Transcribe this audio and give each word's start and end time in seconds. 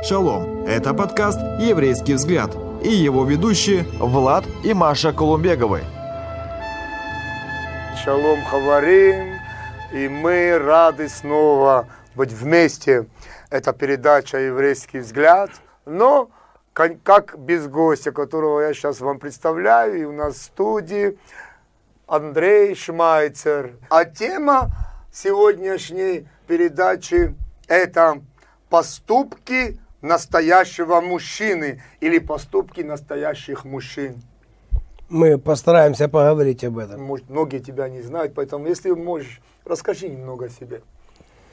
Шалом! 0.00 0.64
Это 0.64 0.94
подкаст 0.94 1.40
«Еврейский 1.58 2.14
взгляд» 2.14 2.56
и 2.82 2.88
его 2.88 3.24
ведущие 3.24 3.82
Влад 3.98 4.44
и 4.64 4.72
Маша 4.72 5.12
Колумбеговы. 5.12 5.82
Шалом, 8.02 8.42
Хаварим, 8.44 9.34
и 9.92 10.08
мы 10.08 10.56
рады 10.56 11.08
снова 11.08 11.88
быть 12.14 12.32
вместе. 12.32 13.06
Это 13.50 13.72
передача 13.72 14.38
«Еврейский 14.38 15.00
взгляд», 15.00 15.50
но 15.84 16.30
как 16.72 17.36
без 17.36 17.66
гостя, 17.66 18.12
которого 18.12 18.60
я 18.60 18.74
сейчас 18.74 19.00
вам 19.00 19.18
представляю, 19.18 20.00
и 20.00 20.04
у 20.04 20.12
нас 20.12 20.36
в 20.36 20.42
студии 20.42 21.18
Андрей 22.06 22.76
Шмайцер. 22.76 23.72
А 23.90 24.04
тема 24.04 24.70
сегодняшней 25.12 26.28
передачи– 26.46 27.34
это 27.66 28.22
поступки 28.70 29.80
настоящего 30.02 31.00
мужчины 31.00 31.82
или 32.00 32.18
поступки 32.18 32.80
настоящих 32.80 33.64
мужчин. 33.64 34.22
Мы 35.08 35.38
постараемся 35.38 36.08
поговорить 36.08 36.64
об 36.64 36.78
этом. 36.78 37.02
Может, 37.02 37.30
многие 37.30 37.60
тебя 37.60 37.88
не 37.88 38.02
знают, 38.02 38.34
поэтому 38.34 38.66
если 38.66 38.90
можешь, 38.90 39.40
расскажи 39.64 40.08
немного 40.08 40.46
о 40.46 40.48
себе. 40.48 40.82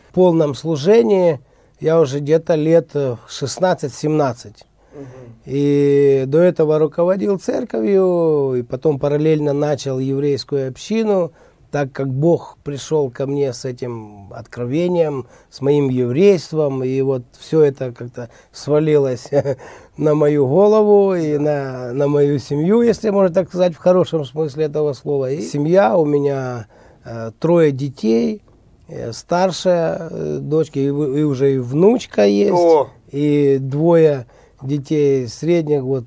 В 0.09 0.13
полном 0.13 0.55
служении 0.55 1.39
я 1.79 1.99
уже 1.99 2.19
где-то 2.19 2.55
лет 2.55 2.93
16-17. 2.93 4.47
Угу. 4.93 5.05
И 5.45 6.23
до 6.27 6.39
этого 6.39 6.79
руководил 6.79 7.39
церковью, 7.39 8.55
и 8.57 8.63
потом 8.63 8.99
параллельно 8.99 9.53
начал 9.53 9.99
еврейскую 9.99 10.69
общину– 10.69 11.31
так 11.75 11.91
как 11.91 12.07
Бог 12.07 12.57
пришел 12.63 13.09
ко 13.09 13.27
мне 13.27 13.51
с 13.51 13.65
этим 13.65 14.31
откровением, 14.31 15.27
с 15.49 15.59
моим 15.59 15.89
еврейством, 15.89 16.85
и 16.85 17.01
вот 17.01 17.23
все 17.37 17.63
это 17.63 17.91
как-то 17.91 18.29
свалилось 18.53 19.27
на 19.97 20.15
мою 20.15 20.47
голову 20.47 21.13
и 21.15 21.37
на, 21.37 21.91
на 21.91 22.07
мою 22.07 22.39
семью, 22.39 22.81
если 22.81 23.09
можно 23.09 23.35
так 23.35 23.49
сказать, 23.49 23.73
в 23.73 23.77
хорошем 23.77 24.23
смысле 24.23 24.67
этого 24.67 24.93
слова. 24.93 25.29
И 25.29 25.41
семья 25.41 25.97
у 25.97 26.05
меня 26.05 26.67
э, 27.03 27.31
трое 27.41 27.73
детей, 27.73 28.41
э, 28.87 29.11
старшая 29.11 30.07
э, 30.09 30.37
дочка, 30.39 30.79
и, 30.79 30.85
и 30.85 30.89
уже 31.23 31.55
и 31.55 31.57
внучка 31.57 32.23
есть, 32.23 32.53
О! 32.53 32.87
и 33.11 33.57
двое 33.59 34.27
детей 34.61 35.27
средних, 35.27 35.81
вот 35.81 36.05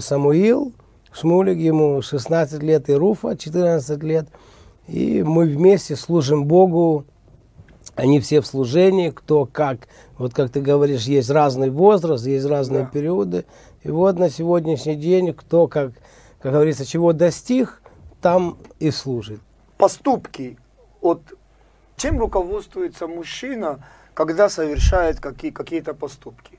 Самуил, 0.00 0.74
Шмулик, 1.12 1.56
ему 1.56 2.02
16 2.02 2.62
лет, 2.62 2.90
и 2.90 2.92
Руфа 2.92 3.38
14 3.38 4.02
лет– 4.02 4.28
и 4.88 5.22
мы 5.22 5.44
вместе 5.44 5.96
служим 5.96 6.46
Богу. 6.46 7.04
Они 7.94 8.20
все 8.20 8.40
в 8.40 8.46
служении, 8.46 9.10
кто 9.10 9.44
как. 9.44 9.88
Вот 10.18 10.34
как 10.34 10.50
ты 10.50 10.60
говоришь, 10.60 11.04
есть 11.04 11.30
разный 11.30 11.70
возраст, 11.70 12.26
есть 12.26 12.46
разные 12.46 12.84
да. 12.84 12.90
периоды. 12.90 13.44
И 13.82 13.90
вот 13.90 14.18
на 14.18 14.30
сегодняшний 14.30 14.96
день 14.96 15.32
кто 15.32 15.68
как, 15.68 15.92
как 16.40 16.52
говорится, 16.52 16.84
чего 16.84 17.12
достиг, 17.12 17.82
там 18.20 18.58
и 18.78 18.90
служит. 18.90 19.40
Поступки. 19.76 20.58
Вот 21.00 21.22
чем 21.96 22.18
руководствуется 22.18 23.06
мужчина, 23.06 23.84
когда 24.14 24.48
совершает 24.48 25.20
какие, 25.20 25.50
какие-то 25.50 25.94
поступки? 25.94 26.58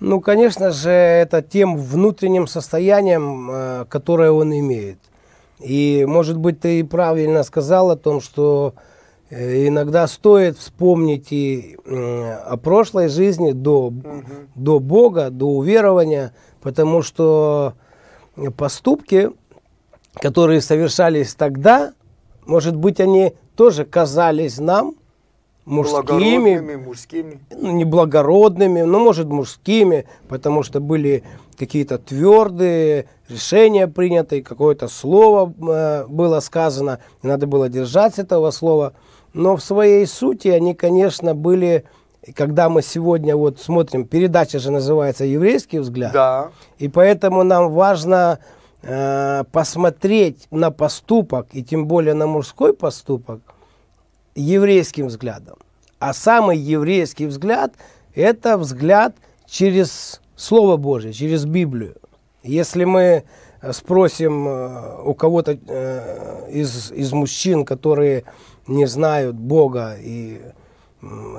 Ну, 0.00 0.20
конечно 0.20 0.70
же, 0.70 0.90
это 0.90 1.42
тем 1.42 1.76
внутренним 1.76 2.46
состоянием, 2.46 3.50
э, 3.50 3.84
которое 3.88 4.30
он 4.30 4.52
имеет. 4.52 4.98
И, 5.60 6.04
может 6.06 6.38
быть, 6.38 6.60
ты 6.60 6.84
правильно 6.84 7.42
сказал 7.42 7.90
о 7.90 7.96
том, 7.96 8.20
что 8.20 8.74
э, 9.28 9.66
иногда 9.66 10.06
стоит 10.06 10.58
вспомнить 10.58 11.32
и 11.32 11.76
о 11.86 12.56
прошлой 12.56 13.08
жизни 13.08 13.52
до, 13.52 13.86
угу. 13.86 14.24
до 14.54 14.78
Бога, 14.78 15.30
до 15.30 15.46
уверования, 15.46 16.32
потому 16.62 17.02
что 17.02 17.74
поступки, 18.56 19.30
которые 20.14 20.60
совершались 20.60 21.34
тогда, 21.34 21.92
может 22.46 22.74
быть, 22.74 23.00
они 23.00 23.34
тоже 23.54 23.84
казались 23.84 24.58
нам 24.58 24.94
мужскими, 25.64 26.76
мужскими. 26.76 27.40
Ну, 27.50 27.72
неблагородными, 27.72 28.82
но, 28.82 28.98
может, 28.98 29.28
мужскими, 29.28 30.06
потому 30.28 30.62
что 30.62 30.80
были 30.80 31.22
какие-то 31.60 31.98
твердые 31.98 33.04
решения 33.28 33.86
приняты, 33.86 34.42
какое-то 34.42 34.88
слово 34.88 35.52
э, 35.52 36.06
было 36.08 36.40
сказано, 36.40 37.00
и 37.22 37.26
надо 37.26 37.46
было 37.46 37.68
держаться 37.68 38.22
этого 38.22 38.50
слова. 38.50 38.94
Но 39.34 39.56
в 39.56 39.62
своей 39.62 40.06
сути 40.06 40.48
они, 40.48 40.74
конечно, 40.74 41.34
были, 41.34 41.84
когда 42.34 42.70
мы 42.70 42.80
сегодня 42.80 43.36
вот 43.36 43.60
смотрим, 43.60 44.06
передача 44.06 44.58
же 44.58 44.70
называется 44.70 45.26
«Еврейский 45.26 45.80
взгляд», 45.80 46.12
да. 46.12 46.50
и 46.78 46.88
поэтому 46.88 47.42
нам 47.42 47.70
важно 47.70 48.38
э, 48.82 49.44
посмотреть 49.52 50.48
на 50.50 50.70
поступок, 50.70 51.48
и 51.52 51.62
тем 51.62 51.86
более 51.86 52.14
на 52.14 52.26
мужской 52.26 52.72
поступок, 52.72 53.40
еврейским 54.34 55.08
взглядом. 55.08 55.56
А 55.98 56.14
самый 56.14 56.56
еврейский 56.56 57.26
взгляд– 57.26 57.74
это 58.14 58.56
взгляд 58.56 59.14
через 59.46 60.19
Слово 60.40 60.78
Божье, 60.78 61.12
через 61.12 61.44
Библию. 61.44 61.96
Если 62.42 62.84
мы 62.84 63.24
спросим 63.72 64.48
э, 64.48 65.02
у 65.04 65.12
кого-то 65.12 65.58
э, 65.68 66.48
из, 66.50 66.90
из 66.92 67.12
мужчин, 67.12 67.66
которые 67.66 68.24
не 68.66 68.86
знают 68.86 69.36
Бога 69.36 69.96
и, 70.00 70.40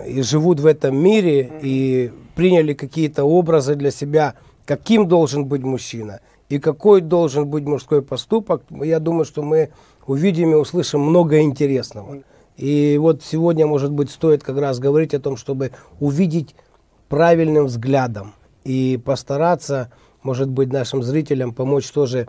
и 0.05 0.21
живут 0.21 0.59
в 0.59 0.67
этом 0.67 0.95
мире, 0.95 1.51
и 1.63 2.11
приняли 2.35 2.73
какие-то 2.73 3.23
образы 3.23 3.73
для 3.73 3.89
себя, 3.89 4.35
каким 4.65 5.07
должен 5.07 5.45
быть 5.45 5.63
мужчина 5.63 6.19
и 6.49 6.59
какой 6.59 7.01
должен 7.01 7.47
быть 7.47 7.63
мужской 7.63 8.03
поступок, 8.03 8.61
я 8.69 8.99
думаю, 8.99 9.25
что 9.25 9.41
мы 9.41 9.71
увидим 10.05 10.51
и 10.51 10.55
услышим 10.55 11.01
много 11.01 11.41
интересного. 11.41 12.19
И 12.55 12.99
вот 13.01 13.23
сегодня, 13.23 13.65
может 13.65 13.91
быть, 13.91 14.11
стоит 14.11 14.43
как 14.43 14.59
раз 14.59 14.77
говорить 14.77 15.15
о 15.15 15.19
том, 15.19 15.37
чтобы 15.37 15.71
увидеть 15.99 16.53
правильным 17.09 17.65
взглядом 17.65 18.33
и 18.63 18.97
постараться, 19.03 19.91
может 20.23 20.49
быть, 20.49 20.71
нашим 20.71 21.03
зрителям 21.03 21.53
помочь 21.53 21.89
тоже 21.91 22.27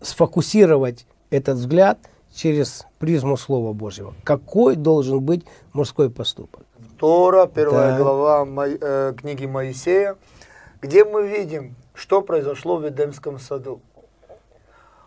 сфокусировать 0.00 1.06
этот 1.30 1.56
взгляд 1.56 1.98
через 2.34 2.86
призму 2.98 3.36
Слова 3.36 3.72
Божьего. 3.72 4.14
Какой 4.24 4.76
должен 4.76 5.20
быть 5.20 5.44
мужской 5.72 6.10
поступок? 6.10 6.62
Тора, 6.98 7.46
первая 7.46 7.92
да. 7.92 7.98
глава 7.98 8.46
э, 8.66 9.14
книги 9.16 9.46
Моисея, 9.46 10.16
где 10.80 11.04
мы 11.04 11.26
видим, 11.26 11.76
что 11.94 12.22
произошло 12.22 12.76
в 12.76 12.88
Эдемском 12.88 13.38
саду. 13.38 13.80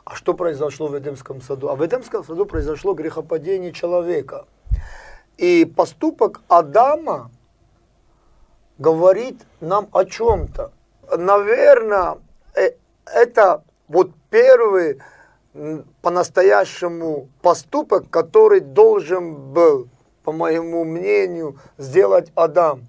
А 0.05 0.15
что 0.15 0.33
произошло 0.33 0.87
в 0.87 0.97
Эдемском 0.97 1.41
саду? 1.41 1.69
А 1.69 1.75
в 1.75 1.85
Эдемском 1.85 2.23
саду 2.23 2.45
произошло 2.45 2.93
грехопадение 2.93 3.73
человека. 3.73 4.45
И 5.37 5.65
поступок 5.65 6.41
Адама 6.47 7.29
говорит 8.77 9.41
нам 9.59 9.87
о 9.91 10.05
чем-то. 10.05 10.71
Наверное, 11.17 12.17
э, 12.55 12.71
это 13.05 13.63
вот 13.87 14.11
первый 14.29 14.99
по-настоящему 16.01 17.29
поступок, 17.41 18.09
который 18.09 18.59
должен 18.59 19.53
был, 19.53 19.87
по 20.23 20.31
моему 20.31 20.83
мнению, 20.83 21.57
сделать 21.77 22.31
Адам. 22.35 22.87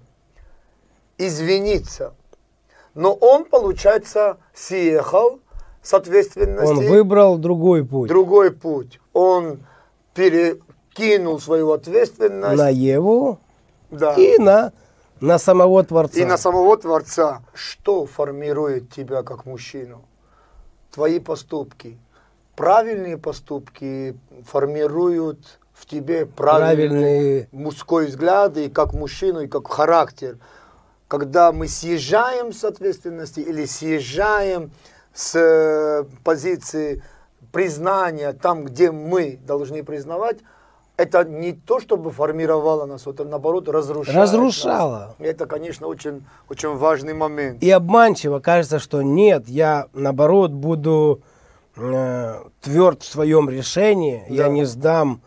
Извиниться. 1.17 2.13
Но 2.93 3.13
он, 3.13 3.45
получается, 3.45 4.37
съехал 4.53 5.39
с 5.81 5.93
ответственности. 5.93 6.71
Он 6.71 6.87
выбрал 6.87 7.37
другой 7.37 7.85
путь. 7.85 8.09
Другой 8.09 8.51
путь. 8.51 8.99
Он 9.13 9.59
перекинул 10.13 11.39
свою 11.39 11.71
ответственность. 11.71 12.57
На 12.57 12.69
Еву 12.69 13.39
да. 13.89 14.13
и 14.13 14.37
на, 14.37 14.71
на 15.21 15.39
самого 15.39 15.83
Творца. 15.83 16.19
И 16.19 16.25
на 16.25 16.37
самого 16.37 16.77
Творца. 16.77 17.41
Что 17.53 18.05
формирует 18.05 18.89
тебя 18.89 19.23
как 19.23 19.45
мужчину? 19.45 20.01
Твои 20.91 21.19
поступки. 21.19 21.97
Правильные 22.55 23.17
поступки 23.17 24.17
формируют 24.45 25.59
в 25.73 25.85
тебе 25.85 26.25
правильный 26.25 26.89
Правильные... 26.89 27.49
мужской 27.51 28.07
взгляд 28.07 28.57
и 28.57 28.69
как 28.69 28.93
мужчину, 28.93 29.41
и 29.41 29.47
как 29.47 29.67
характер. 29.71 30.37
Когда 31.07 31.51
мы 31.51 31.67
съезжаем 31.67 32.51
с 32.51 32.63
ответственности 32.63 33.39
или 33.39 33.65
съезжаем 33.65 34.71
с 35.13 35.35
э, 35.35 36.03
позиции 36.23 37.01
признания 37.51 38.33
там, 38.33 38.65
где 38.65 38.91
мы 38.91 39.39
должны 39.41 39.83
признавать, 39.83 40.39
это 40.99 41.23
не 41.23 41.53
то, 41.53 41.79
чтобы 41.79 42.11
формировало 42.11 42.85
нас, 42.85 43.07
это 43.07 43.23
наоборот 43.23 43.69
разрушало. 43.69 44.17
Разрушало. 44.17 45.15
Нас. 45.17 45.29
Это, 45.29 45.45
конечно, 45.45 45.87
очень, 45.87 46.25
очень 46.49 46.75
важный 46.75 47.13
момент. 47.13 47.63
И 47.63 47.71
обманчиво 47.71 48.39
кажется, 48.39 48.79
что 48.79 49.01
нет, 49.01 49.47
я 49.47 49.87
наоборот 49.93 50.51
буду 50.51 51.21
э, 51.77 52.41
тверд 52.59 53.01
в 53.03 53.05
своем 53.05 53.49
решении, 53.49 54.25
да. 54.27 54.35
я 54.35 54.49
не 54.49 54.65
сдам, 54.65 55.21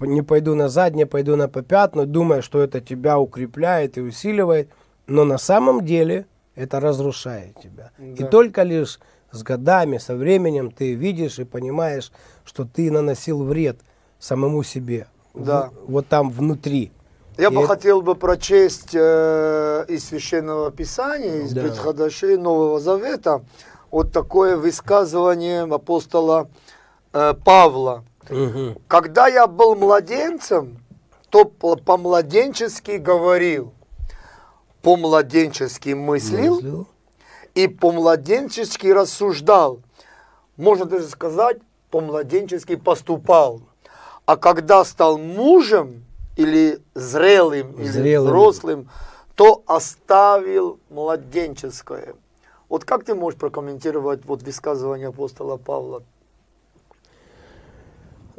не 0.00 0.22
пойду 0.22 0.54
назад, 0.54 0.94
не 0.94 1.06
пойду 1.06 1.34
на 1.34 1.48
попятную, 1.48 2.06
думая, 2.06 2.40
что 2.40 2.60
это 2.60 2.80
тебя 2.80 3.18
укрепляет 3.18 3.98
и 3.98 4.02
усиливает. 4.02 4.70
Но 5.08 5.24
на 5.24 5.38
самом 5.38 5.84
деле 5.84 6.26
это 6.54 6.78
разрушает 6.78 7.58
тебя. 7.60 7.90
Да. 7.98 8.04
И 8.04 8.28
только 8.28 8.62
лишь 8.62 9.00
с 9.32 9.42
годами, 9.42 9.98
со 9.98 10.14
временем 10.14 10.70
ты 10.70 10.94
видишь 10.94 11.40
и 11.40 11.44
понимаешь, 11.44 12.12
что 12.44 12.64
ты 12.64 12.92
наносил 12.92 13.42
вред 13.42 13.80
самому 14.20 14.62
себе. 14.62 15.08
Да. 15.36 15.70
В- 15.86 15.92
вот 15.92 16.08
там 16.08 16.30
внутри. 16.30 16.92
Я 17.38 17.48
И 17.48 17.50
бы 17.50 17.60
это- 17.60 17.68
хотел 17.68 18.00
бы 18.02 18.14
прочесть 18.14 18.94
э, 18.94 19.84
из 19.88 20.06
Священного 20.08 20.70
Писания, 20.70 21.42
из 21.42 21.52
Да. 21.52 21.62
предходящей 21.62 22.36
Нового 22.36 22.80
Завета, 22.80 23.44
вот 23.90 24.12
такое 24.12 24.56
высказывание 24.56 25.62
апостола 25.62 26.48
э, 27.12 27.34
Павла. 27.44 28.04
Мгм. 28.28 28.76
Когда 28.88 29.28
я 29.28 29.46
был 29.46 29.74
младенцем, 29.76 30.78
то 31.30 31.44
по- 31.44 31.76
по-младенчески 31.76 32.92
говорил, 32.92 33.72
по-младенчески 34.82 35.90
мыслил 35.90 36.56
Мыслил. 36.56 36.86
и 37.54 37.68
по-младенчески 37.68 38.86
рассуждал. 38.88 39.80
Можно 40.56 40.84
даже 40.86 41.06
сказать, 41.08 41.58
по-младенчески 41.90 42.76
поступал. 42.76 43.62
А 44.26 44.36
когда 44.36 44.84
стал 44.84 45.18
мужем 45.18 46.04
или 46.36 46.80
зрелым, 46.94 47.72
или 47.72 47.88
Зрелым. 47.88 48.26
взрослым, 48.26 48.88
то 49.36 49.62
оставил 49.66 50.78
младенческое. 50.90 52.14
Вот 52.68 52.84
как 52.84 53.04
ты 53.04 53.14
можешь 53.14 53.38
прокомментировать 53.38 54.24
вот 54.24 54.42
высказывание 54.42 55.08
апостола 55.08 55.56
Павла? 55.56 56.02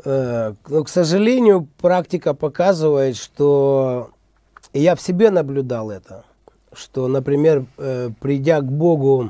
Э, 0.03 0.53
Но, 0.67 0.83
к 0.83 0.89
сожалению, 0.89 1.67
практика 1.79 2.33
показывает, 2.33 3.15
что 3.15 4.11
и 4.73 4.81
я 4.81 4.95
в 4.95 5.01
себе 5.01 5.31
наблюдал 5.31 5.89
это, 5.89 6.25
что, 6.73 7.07
например, 7.07 7.65
э, 7.77 8.09
придя 8.19 8.59
к 8.59 8.65
Богу 8.65 9.29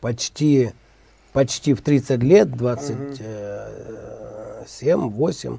почти, 0.00 0.72
почти 1.32 1.74
в 1.74 1.82
30 1.82 2.20
лет, 2.22 2.50
27, 2.50 5.10
8, 5.10 5.58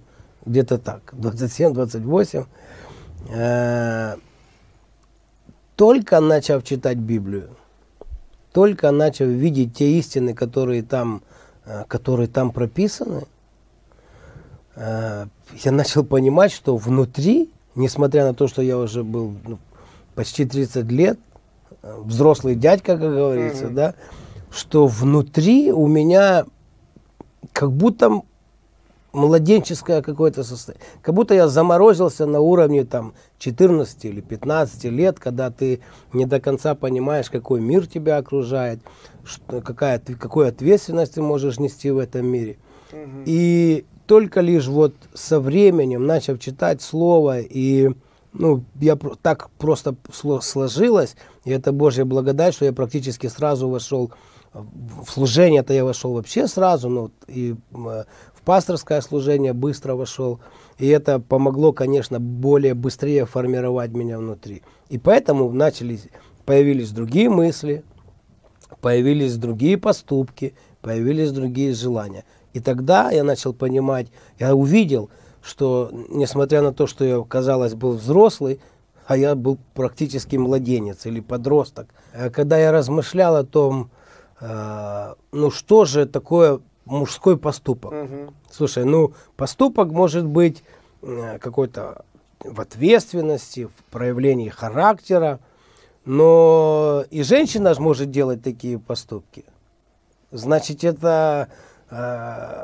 где-то 0.49 0.79
так, 0.79 1.01
27, 1.13 1.73
28, 1.73 2.45
э, 3.29 4.15
только 5.75 6.19
начав 6.19 6.63
читать 6.63 6.97
Библию, 6.97 7.49
только 8.51 8.91
начав 8.91 9.27
видеть 9.27 9.75
те 9.75 9.97
истины, 9.99 10.33
которые 10.33 10.81
там, 10.81 11.21
э, 11.65 11.83
которые 11.87 12.27
там 12.27 12.51
прописаны, 12.51 13.25
э, 14.75 15.27
я 15.63 15.71
начал 15.71 16.03
понимать, 16.03 16.51
что 16.51 16.75
внутри, 16.77 17.51
несмотря 17.75 18.25
на 18.25 18.33
то, 18.33 18.47
что 18.47 18.61
я 18.63 18.77
уже 18.77 19.03
был 19.03 19.35
ну, 19.45 19.59
почти 20.15 20.45
30 20.45 20.91
лет, 20.91 21.19
взрослый 21.81 22.55
дядька, 22.55 22.97
как 22.97 23.13
говорится, 23.13 23.65
Мгм. 23.67 23.75
да, 23.75 23.93
что 24.51 24.87
внутри 24.87 25.71
у 25.71 25.87
меня 25.87 26.45
как 27.53 27.71
будто 27.71 28.21
младенческое 29.11 30.01
какое-то 30.01 30.43
состояние. 30.43 30.85
Как 31.01 31.15
будто 31.15 31.33
я 31.33 31.47
заморозился 31.47 32.25
на 32.25 32.39
уровне 32.39 32.85
там 32.85 33.13
14 33.39 34.05
или 34.05 34.21
15 34.21 34.85
лет, 34.85 35.19
когда 35.19 35.49
ты 35.49 35.81
не 36.13 36.25
до 36.25 36.39
конца 36.39 36.75
понимаешь, 36.75 37.29
какой 37.29 37.61
мир 37.61 37.87
тебя 37.87 38.17
окружает, 38.17 38.79
что, 39.23 39.61
какая, 39.61 39.99
какую 39.99 40.47
ответственность 40.47 41.15
ты 41.15 41.21
можешь 41.21 41.59
нести 41.59 41.89
в 41.91 41.97
этом 41.97 42.27
мире. 42.27 42.57
И 43.25 43.85
только 44.05 44.41
лишь 44.41 44.67
вот 44.67 44.95
со 45.13 45.39
временем, 45.39 46.05
начав 46.05 46.39
читать 46.39 46.81
слово, 46.81 47.39
и 47.39 47.91
ну, 48.33 48.63
я 48.79 48.97
так 49.21 49.49
просто 49.57 49.95
сло- 50.11 50.41
сложилось, 50.41 51.15
и 51.45 51.51
это 51.51 51.71
Божья 51.71 52.05
благодать, 52.05 52.53
что 52.53 52.65
я 52.65 52.73
практически 52.73 53.27
сразу 53.27 53.69
вошел 53.69 54.07
в 54.07 54.13
в 54.53 55.09
служение, 55.09 55.61
это 55.61 55.73
я 55.73 55.85
вошел 55.85 56.13
вообще 56.13 56.47
сразу, 56.47 56.89
ну, 56.89 57.11
и 57.27 57.55
в 58.39 58.41
пасторское 58.41 59.01
служение 59.01 59.51
быстро 59.51 59.95
вошел, 59.95 60.39
и 60.77 60.87
это 60.87 61.19
помогло, 61.19 61.73
конечно, 61.73 62.21
более 62.21 62.73
быстрее 62.73 63.25
формировать 63.25 63.91
меня 63.91 64.17
внутри. 64.17 64.61
И 64.87 64.97
поэтому 64.97 65.51
начались, 65.51 66.07
появились 66.45 66.91
другие 66.91 67.29
мысли, 67.29 67.83
появились 68.79 69.35
другие 69.35 69.77
поступки, 69.77 70.53
появились 70.81 71.31
другие 71.31 71.73
желания. 71.73 72.23
И 72.53 72.61
тогда 72.61 73.11
я 73.11 73.25
начал 73.25 73.53
понимать, 73.53 74.07
я 74.39 74.55
увидел, 74.55 75.09
что 75.41 75.89
несмотря 76.09 76.61
на 76.61 76.73
то, 76.73 76.87
что 76.87 77.03
я, 77.03 77.21
казалось, 77.21 77.73
был 77.73 77.91
взрослый, 77.91 78.61
а 79.05 79.17
я 79.17 79.35
был 79.35 79.57
практически 79.73 80.37
младенец 80.37 81.05
или 81.05 81.19
подросток. 81.19 81.89
Э, 82.13 82.29
Когда 82.29 82.57
я 82.57 82.71
размышлял 82.71 83.35
о 83.35 83.43
том, 83.43 83.89
э, 84.39 85.13
ну 85.33 85.51
что 85.51 85.83
же 85.83 86.05
такое 86.05 86.61
мужской 86.89 87.37
поступок. 87.37 87.91
Мгм. 87.93 88.33
Слушай, 88.51 88.85
ну 88.85 89.13
поступок 89.35 89.89
может 89.91 90.25
быть 90.25 90.63
э, 91.01 91.37
какой-то 91.39 92.03
в 92.43 92.61
ответственности, 92.61 93.65
в 93.67 93.83
проявлении 93.91 94.49
характера, 94.49 95.39
но 96.05 97.03
и 97.11 97.23
женщина 97.23 97.73
же 97.73 97.81
может 97.81 98.11
делать 98.11 98.41
такие 98.43 98.79
поступки. 98.79 99.43
Значит, 100.31 100.83
это 100.83 101.49
э, 101.89 101.95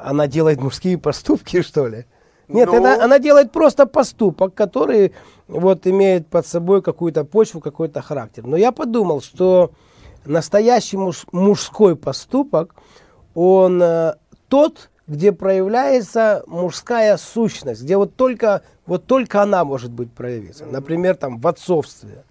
она 0.04 0.28
делает 0.28 0.60
мужские 0.62 0.98
поступки, 0.98 1.62
что 1.62 1.88
ли? 1.88 2.06
Нет, 2.48 2.70
Ну. 2.70 2.76
это 2.78 3.04
она 3.04 3.20
делает 3.20 3.52
просто 3.52 3.86
поступок, 3.88 4.54
который 4.54 5.14
вот 5.48 5.88
имеет 5.88 6.28
под 6.28 6.46
собой 6.48 6.82
какую-то 6.82 7.24
почву, 7.26 7.60
какой-то 7.60 8.02
характер. 8.02 8.46
Но 8.46 8.56
я 8.56 8.72
подумал, 8.72 9.22
что 9.22 9.72
настоящий 10.26 10.98
муж- 10.98 11.26
мужской 11.32 11.96
поступок, 11.96 12.76
он 13.36 13.82
э, 13.84 14.16
тот, 14.48 14.90
где 15.06 15.32
проявляется 15.32 16.44
мужская 16.48 17.18
сущность, 17.18 17.84
где 17.84 17.98
вот 17.98 18.16
только, 18.16 18.64
вот 18.88 19.06
только 19.06 19.44
она 19.44 19.64
может 19.64 19.92
быть 19.92 20.12
проявиться. 20.12 20.66
Например, 20.66 21.16
там 21.16 21.38
в 21.38 21.48
отцовстве. 21.48 22.24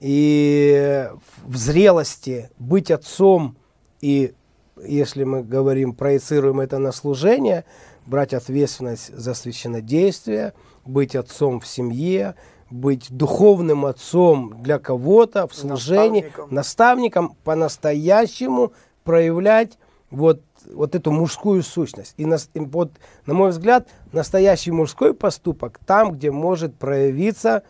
И 0.00 1.08
в 1.44 1.56
зрелости 1.56 2.50
быть 2.58 2.90
отцом 2.90 3.56
и, 4.00 4.34
если 4.82 5.24
мы 5.24 5.42
говорим, 5.42 5.94
проецируем 5.94 6.60
это 6.60 6.78
на 6.78 6.90
служение, 6.90 7.64
брать 8.06 8.32
ответственность 8.32 9.14
за 9.14 9.34
священнодействие, 9.34 10.54
быть 10.86 11.14
отцом 11.14 11.60
в 11.60 11.66
семье, 11.66 12.34
быть 12.70 13.08
духовным 13.10 13.84
отцом 13.84 14.62
для 14.62 14.78
кого-то 14.78 15.46
в 15.46 15.54
служении, 15.54 16.22
Наставником. 16.22 16.54
наставником, 16.54 17.36
по-настоящему 17.44 18.72
проявлять 19.04 19.76
вот, 20.10 20.42
вот 20.72 20.94
эту 20.94 21.12
мужскую 21.12 21.62
сущность. 21.62 22.14
И, 22.16 22.26
нас- 22.26 22.50
и 22.54 22.60
вот, 22.60 22.92
на 23.26 23.34
мой 23.34 23.50
взгляд, 23.50 23.88
настоящий 24.12 24.72
мужской 24.72 25.14
поступок 25.14 25.78
там, 25.86 26.12
где 26.12 26.30
может 26.30 26.76
проявиться 26.76 27.62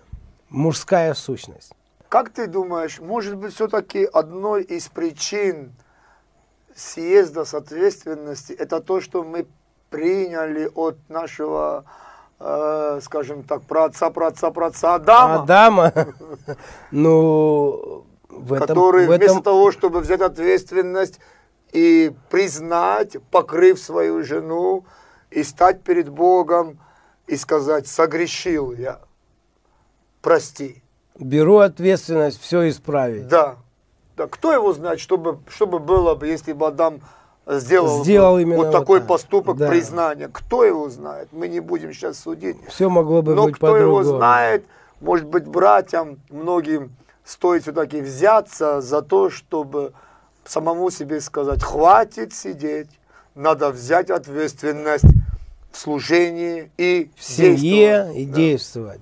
мужская 0.49 1.14
сущность. 1.14 1.73
Как 2.09 2.30
ты 2.30 2.47
думаешь, 2.47 2.99
может 2.99 3.37
быть, 3.37 3.54
все-таки 3.54 4.04
одной 4.04 4.62
из 4.62 4.88
причин 4.88 5.73
съезда 6.75 7.44
с 7.44 7.54
ответственности 7.54 8.52
это 8.52 8.80
то, 8.80 9.00
что 9.00 9.23
мы 9.23 9.47
приняли 9.90 10.70
от 10.75 10.97
нашего, 11.09 11.85
э, 12.40 13.00
скажем 13.02 13.42
так, 13.42 13.62
праотца, 13.62 14.11
праотца, 14.11 14.50
праотца 14.50 14.94
Адама, 14.94 15.42
Адама, 15.42 15.92
ну, 16.90 18.04
в 18.28 18.52
этом, 18.54 18.66
который 18.66 19.06
вместо 19.06 19.40
того, 19.40 19.70
чтобы 19.70 20.00
взять 20.00 20.20
ответственность 20.20 21.20
и 21.72 22.12
признать, 22.30 23.16
покрыв 23.30 23.78
свою 23.78 24.22
жену, 24.24 24.84
и 25.30 25.42
стать 25.44 25.82
перед 25.82 26.08
Богом 26.08 26.78
и 27.26 27.36
сказать, 27.36 27.86
согрешил 27.86 28.72
я, 28.72 29.00
прости. 30.22 30.82
беру 31.18 31.58
ответственность 31.58 32.40
все 32.40 32.68
исправить. 32.68 33.28
Да. 33.28 33.56
Да, 34.16 34.26
кто 34.26 34.52
его 34.52 34.72
знает, 34.72 35.00
чтобы, 35.00 35.38
чтобы 35.48 35.78
было 35.78 36.14
бы, 36.14 36.26
если 36.26 36.52
бы 36.52 36.66
Адам 36.66 37.00
сделал, 37.46 38.02
Сделал 38.02 38.34
бы 38.34 38.42
именно 38.42 38.56
вот 38.56 38.66
вот 38.66 38.72
такой 38.72 38.98
так. 38.98 39.08
поступок 39.08 39.56
Да. 39.56 39.68
признания. 39.68 40.28
Кто 40.28 40.64
его 40.64 40.90
знает? 40.90 41.28
Мы 41.32 41.48
не 41.48 41.60
будем 41.60 41.92
сейчас 41.92 42.18
судить. 42.18 42.56
Все 42.68 42.90
могло 42.90 43.22
бы 43.22 43.34
Но 43.34 43.44
быть 43.44 43.54
кто 43.54 43.76
его 43.76 44.02
знает, 44.02 44.64
может 45.00 45.26
быть, 45.26 45.46
братьям, 45.46 46.18
многим 46.28 46.94
стоит 47.24 47.62
все-таки 47.62 48.00
взяться 48.00 48.80
за 48.80 49.00
то, 49.00 49.30
чтобы 49.30 49.92
самому 50.44 50.90
себе 50.90 51.20
сказать, 51.20 51.62
хватит 51.62 52.32
сидеть, 52.32 52.88
надо 53.35 53.70
взять 53.70 54.11
ответственность 54.11 55.04
в 55.70 55.78
служении 55.78 56.70
и 56.76 57.11
в 57.16 57.23
семье 57.25 58.11
и 58.14 58.25
Да. 58.26 58.35
действовать. 58.37 59.00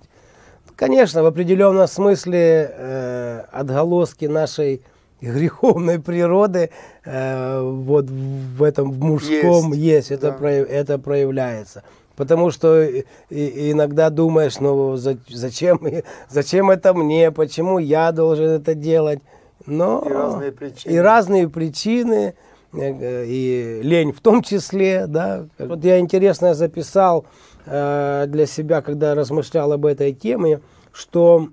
Конечно, 0.77 1.23
в 1.23 1.27
определенном 1.27 1.89
смысле 1.89 2.71
э, 2.73 3.45
отголоски 3.51 4.27
нашей 4.27 4.83
греховной 5.21 5.99
природы 5.99 6.71
э, 7.05 7.61
вот 7.61 8.05
в 8.09 8.63
этом 8.63 8.93
в 8.93 9.01
мужском 9.01 9.73
Есть, 9.73 10.11
есть, 10.11 10.11
это, 10.13 10.31
да. 10.31 10.37
прояв- 10.37 10.69
это 10.69 10.99
проявляется. 10.99 11.83
Потому 12.15 12.51
что 12.53 12.83
и, 12.83 13.05
и 13.31 13.73
иногда 13.73 14.11
думаешь, 14.11 14.61
ну 14.61 14.97
зачем, 14.97 15.81
зачем 16.29 16.71
это 16.71 16.95
мне, 16.95 17.33
почему 17.33 17.79
я 17.81 18.13
должен 18.13 18.47
это 18.51 18.75
делать. 18.75 19.21
Но 19.69 20.03
и 20.05 20.13
разные 20.13 20.53
причины. 20.53 20.93
И 20.93 20.97
разные 20.97 21.49
причины, 21.49 22.35
э, 22.73 23.25
и 23.27 23.81
лень 23.83 24.13
в 24.13 24.21
том 24.21 24.43
числе, 24.43 25.07
да. 25.07 25.47
Вот 25.59 25.85
я 25.85 25.99
интересно 25.99 26.55
записал 26.55 27.27
э, 27.67 28.25
для 28.29 28.47
себя, 28.47 28.83
когда 28.83 29.15
размышлял 29.15 29.73
об 29.73 29.87
этой 29.87 30.13
теме, 30.13 30.61
что 30.93 31.49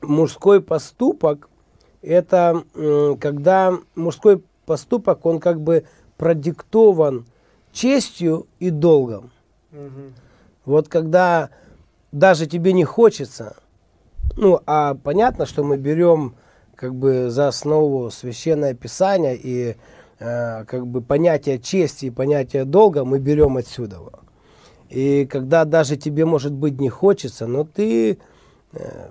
мужской 0.00 0.60
поступок 0.60 1.48
это 2.02 2.62
э, 2.74 3.16
когда 3.20 3.78
мужской 3.94 4.42
поступок, 4.66 5.26
он 5.26 5.40
как 5.40 5.60
бы 5.60 5.84
продиктован 6.16 7.26
честью 7.72 8.46
и 8.58 8.70
долгом. 8.70 9.30
Угу. 9.72 10.12
Вот 10.64 10.88
когда 10.88 11.50
даже 12.12 12.46
тебе 12.46 12.72
не 12.72 12.84
хочется, 12.84 13.56
ну, 14.36 14.60
а 14.66 14.94
понятно, 14.94 15.46
что 15.46 15.64
мы 15.64 15.76
берем 15.76 16.34
как 16.78 16.94
бы 16.94 17.28
за 17.28 17.48
основу 17.48 18.08
священное 18.10 18.72
писание 18.72 19.36
и 19.36 19.74
э, 20.20 20.64
как 20.64 20.86
бы 20.86 21.02
понятие 21.02 21.58
чести 21.58 22.06
и 22.06 22.10
понятие 22.10 22.64
долга 22.64 23.04
мы 23.04 23.18
берем 23.18 23.56
отсюда. 23.56 23.96
И 24.88 25.26
когда 25.26 25.64
даже 25.64 25.96
тебе, 25.96 26.24
может 26.24 26.52
быть, 26.52 26.80
не 26.80 26.88
хочется, 26.88 27.48
но 27.48 27.64
ты, 27.64 28.18
э, 28.72 29.08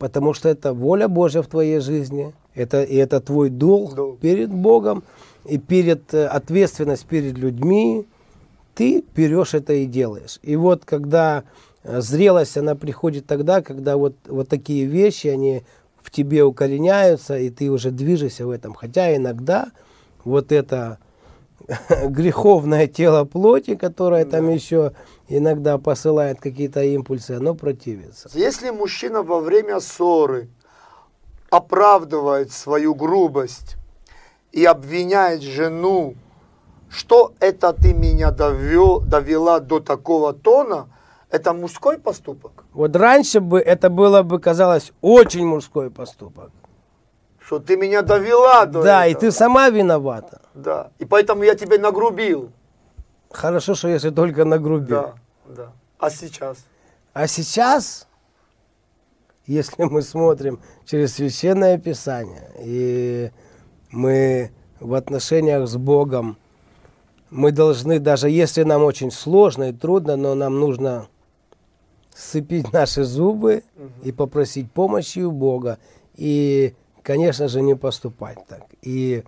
потому 0.00 0.34
что 0.34 0.48
это 0.48 0.74
воля 0.74 1.06
Божья 1.06 1.42
в 1.42 1.46
твоей 1.46 1.78
жизни, 1.78 2.34
это, 2.56 2.82
и 2.82 2.96
это 2.96 3.20
твой 3.20 3.48
долг, 3.48 3.94
долг. 3.94 4.18
перед 4.18 4.50
Богом, 4.52 5.04
и 5.44 5.56
перед 5.56 6.12
э, 6.12 6.26
ответственность 6.26 7.06
перед 7.06 7.38
людьми, 7.38 8.08
ты 8.74 9.04
берешь 9.14 9.54
это 9.54 9.72
и 9.72 9.86
делаешь. 9.86 10.40
И 10.42 10.56
вот 10.56 10.84
когда 10.84 11.44
э, 11.84 12.00
зрелость, 12.00 12.56
она 12.58 12.74
приходит 12.74 13.26
тогда, 13.26 13.62
когда 13.62 13.96
вот, 13.96 14.16
вот 14.26 14.48
такие 14.48 14.84
вещи, 14.86 15.28
они 15.28 15.62
в 16.08 16.10
тебе 16.10 16.42
укореняются, 16.42 17.36
и 17.36 17.50
ты 17.50 17.70
уже 17.70 17.90
движешься 17.90 18.46
в 18.46 18.50
этом. 18.50 18.72
Хотя 18.72 19.14
иногда 19.14 19.70
вот 20.24 20.52
это 20.52 20.98
греховное 22.06 22.86
тело 22.86 23.24
плоти, 23.24 23.74
которое 23.74 24.24
да. 24.24 24.38
там 24.38 24.48
еще 24.48 24.92
иногда 25.28 25.76
посылает 25.76 26.40
какие-то 26.40 26.82
импульсы, 26.82 27.32
оно 27.32 27.54
противится. 27.54 28.30
Если 28.32 28.70
мужчина 28.70 29.22
во 29.22 29.40
время 29.40 29.80
ссоры 29.80 30.48
оправдывает 31.50 32.52
свою 32.52 32.94
грубость 32.94 33.76
и 34.52 34.64
обвиняет 34.64 35.42
жену 35.42 36.14
что 36.90 37.34
это 37.38 37.74
ты 37.74 37.92
меня 37.92 38.30
довел, 38.30 39.00
довела 39.00 39.60
до 39.60 39.78
такого 39.78 40.32
тона, 40.32 40.88
это 41.30 41.52
мужской 41.52 41.98
поступок? 41.98 42.64
Вот 42.72 42.96
раньше 42.96 43.40
бы 43.40 43.58
это 43.60 43.90
было 43.90 44.22
бы, 44.22 44.38
казалось, 44.38 44.92
очень 45.00 45.46
мужской 45.46 45.90
поступок. 45.90 46.50
Что 47.38 47.58
ты 47.58 47.76
меня 47.76 48.02
довела 48.02 48.66
до 48.66 48.82
Да, 48.82 49.06
этого. 49.06 49.18
и 49.18 49.20
ты 49.20 49.32
сама 49.32 49.70
виновата. 49.70 50.42
Да, 50.54 50.90
и 50.98 51.04
поэтому 51.04 51.42
я 51.44 51.54
тебя 51.54 51.78
нагрубил. 51.78 52.50
Хорошо, 53.30 53.74
что 53.74 53.88
если 53.88 54.10
только 54.10 54.44
нагрубил. 54.44 54.88
Да, 54.88 55.14
да. 55.46 55.72
А 55.98 56.10
сейчас? 56.10 56.58
А 57.14 57.26
сейчас, 57.26 58.06
если 59.46 59.84
мы 59.84 60.02
смотрим 60.02 60.60
через 60.84 61.14
Священное 61.14 61.78
Писание, 61.78 62.50
и 62.60 63.30
мы 63.90 64.50
в 64.80 64.94
отношениях 64.94 65.66
с 65.68 65.76
Богом, 65.76 66.36
мы 67.30 67.50
должны, 67.52 67.98
даже 67.98 68.30
если 68.30 68.62
нам 68.62 68.82
очень 68.84 69.10
сложно 69.10 69.70
и 69.70 69.72
трудно, 69.72 70.16
но 70.16 70.34
нам 70.34 70.60
нужно 70.60 71.08
сцепить 72.18 72.72
наши 72.72 73.04
зубы 73.04 73.62
и 74.02 74.12
попросить 74.12 74.70
помощи 74.72 75.20
у 75.20 75.30
Бога. 75.30 75.78
И, 76.16 76.74
конечно 77.02 77.48
же, 77.48 77.62
не 77.62 77.76
поступать 77.76 78.38
так. 78.48 78.64
И 78.82 79.22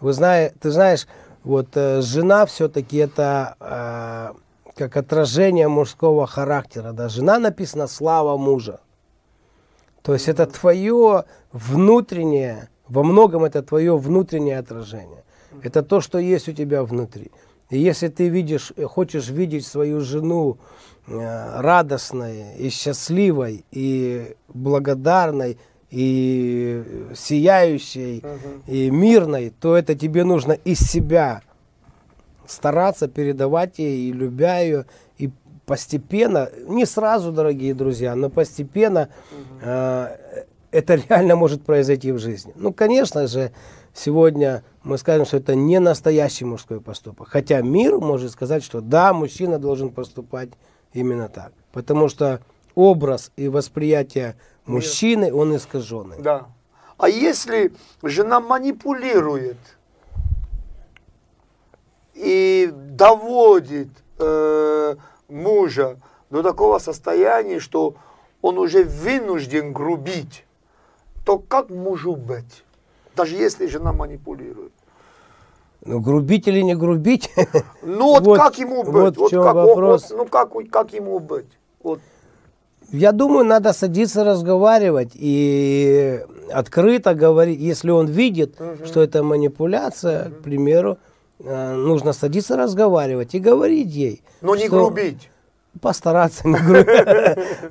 вы 0.00 0.12
знаете, 0.12 0.54
ты 0.60 0.70
знаешь, 0.70 1.06
вот 1.42 1.68
э, 1.74 2.02
жена 2.02 2.44
все-таки 2.44 2.98
это 2.98 3.56
э, 3.60 4.72
как 4.74 4.96
отражение 4.96 5.68
мужского 5.68 6.26
характера. 6.26 6.92
Да? 6.92 7.08
Жена 7.08 7.38
написана 7.38 7.86
слава 7.86 8.36
мужа. 8.36 8.80
То 10.02 10.12
есть 10.12 10.28
это 10.28 10.46
твое 10.46 11.24
внутреннее, 11.52 12.68
во 12.88 13.02
многом 13.02 13.44
это 13.44 13.62
твое 13.62 13.96
внутреннее 13.96 14.58
отражение. 14.58 15.24
Это 15.62 15.82
то, 15.82 16.02
что 16.02 16.18
есть 16.18 16.48
у 16.48 16.52
тебя 16.52 16.82
внутри. 16.82 17.30
И 17.70 17.78
если 17.78 18.08
ты 18.08 18.28
видишь, 18.28 18.72
хочешь 18.84 19.28
видеть 19.28 19.66
свою 19.66 20.00
жену 20.00 20.58
э, 21.06 21.60
радостной 21.60 22.56
и 22.58 22.68
счастливой, 22.68 23.64
и 23.70 24.34
благодарной, 24.48 25.58
и 25.90 26.82
сияющей, 27.14 28.18
угу. 28.18 28.62
и 28.66 28.90
мирной, 28.90 29.50
то 29.50 29.76
это 29.76 29.94
тебе 29.94 30.24
нужно 30.24 30.52
из 30.52 30.80
себя 30.80 31.42
стараться 32.46 33.08
передавать 33.08 33.78
ей, 33.78 34.08
и 34.08 34.12
любя 34.12 34.58
ее, 34.58 34.86
и 35.18 35.30
постепенно, 35.66 36.50
не 36.66 36.84
сразу, 36.84 37.32
дорогие 37.32 37.74
друзья, 37.74 38.14
но 38.14 38.28
постепенно 38.28 39.08
угу. 39.30 39.60
э, 39.62 40.16
это 40.70 40.94
реально 41.08 41.36
может 41.36 41.62
произойти 41.62 42.12
в 42.12 42.18
жизни. 42.18 42.52
Ну, 42.56 42.72
конечно 42.72 43.26
же, 43.26 43.52
сегодня 43.94 44.62
мы 44.82 44.98
скажем, 44.98 45.24
что 45.24 45.38
это 45.38 45.54
не 45.54 45.78
настоящий 45.78 46.44
мужской 46.44 46.80
поступок. 46.80 47.28
Хотя 47.28 47.62
мир 47.62 47.98
может 47.98 48.32
сказать, 48.32 48.62
что 48.62 48.80
да, 48.80 49.12
мужчина 49.12 49.58
должен 49.58 49.90
поступать 49.90 50.50
именно 50.92 51.28
так. 51.28 51.52
Потому 51.72 52.08
что 52.08 52.40
образ 52.74 53.30
и 53.36 53.48
восприятие 53.48 54.36
мужчины, 54.66 55.32
он 55.32 55.56
искаженный. 55.56 56.18
Да. 56.20 56.46
А 56.98 57.08
если 57.08 57.72
жена 58.02 58.40
манипулирует 58.40 59.56
и 62.14 62.70
доводит 62.72 63.88
э, 64.18 64.96
мужа 65.28 65.98
до 66.30 66.42
такого 66.42 66.78
состояния, 66.78 67.58
что 67.58 67.96
он 68.42 68.58
уже 68.58 68.84
вынужден 68.84 69.72
грубить, 69.72 70.44
то 71.24 71.38
как 71.38 71.70
мужу 71.70 72.14
быть? 72.14 72.63
Даже 73.16 73.36
если 73.36 73.66
жена 73.66 73.92
манипулирует. 73.92 74.72
Ну, 75.84 76.00
грубить 76.00 76.48
или 76.48 76.62
не 76.62 76.74
грубить? 76.74 77.30
Ну, 77.82 78.14
вот, 78.14 78.22
вот 78.24 78.38
как 78.38 78.58
ему 78.58 78.82
быть? 78.82 78.92
Вот, 78.92 79.16
вот 79.16 79.30
как, 79.30 79.54
вопрос. 79.54 80.10
Вот, 80.10 80.18
ну, 80.18 80.26
как, 80.26 80.52
как 80.70 80.92
ему 80.94 81.18
быть? 81.18 81.48
Вот. 81.82 82.00
Я 82.90 83.12
думаю, 83.12 83.44
надо 83.44 83.72
садиться 83.72 84.24
разговаривать 84.24 85.10
и 85.14 86.20
открыто 86.50 87.14
говорить, 87.14 87.60
если 87.60 87.90
он 87.90 88.06
видит, 88.06 88.60
угу. 88.60 88.86
что 88.86 89.02
это 89.02 89.22
манипуляция, 89.22 90.26
угу. 90.26 90.34
к 90.36 90.42
примеру, 90.42 90.98
э, 91.40 91.74
нужно 91.74 92.12
садиться 92.12 92.56
разговаривать 92.56 93.34
и 93.34 93.38
говорить 93.38 93.88
ей. 93.88 94.22
Но 94.40 94.54
не 94.54 94.68
грубить 94.68 95.30
постараться 95.80 96.46
не 96.48 96.56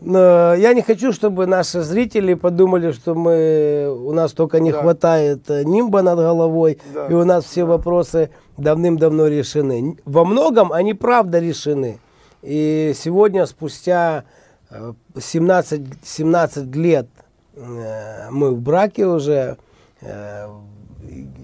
Но 0.02 0.54
я 0.54 0.74
не 0.74 0.82
хочу, 0.82 1.12
чтобы 1.14 1.48
наши 1.48 1.82
зрители 1.82 2.34
подумали, 2.34 2.92
что 2.92 3.16
мы 3.16 3.88
у 3.90 4.12
нас 4.14 4.34
только 4.34 4.60
не 4.60 4.72
да. 4.72 4.82
хватает 4.82 5.50
э, 5.50 5.64
нимба 5.64 6.02
над 6.02 6.20
головой, 6.20 6.80
да. 6.94 7.08
и 7.08 7.14
у 7.14 7.24
нас 7.24 7.46
все 7.46 7.64
вопросы 7.64 8.30
давным-давно 8.58 9.28
решены. 9.28 9.98
Во 10.06 10.26
многом 10.26 10.72
они 10.72 10.94
правда 10.94 11.40
решены. 11.40 12.00
И 12.42 12.94
сегодня, 12.96 13.46
спустя 13.46 14.26
17, 14.70 15.82
э, 15.82 15.84
17 16.04 16.76
лет 16.76 17.08
э, 17.56 18.30
мы 18.32 18.52
в 18.52 18.60
браке 18.60 19.06
уже, 19.06 19.58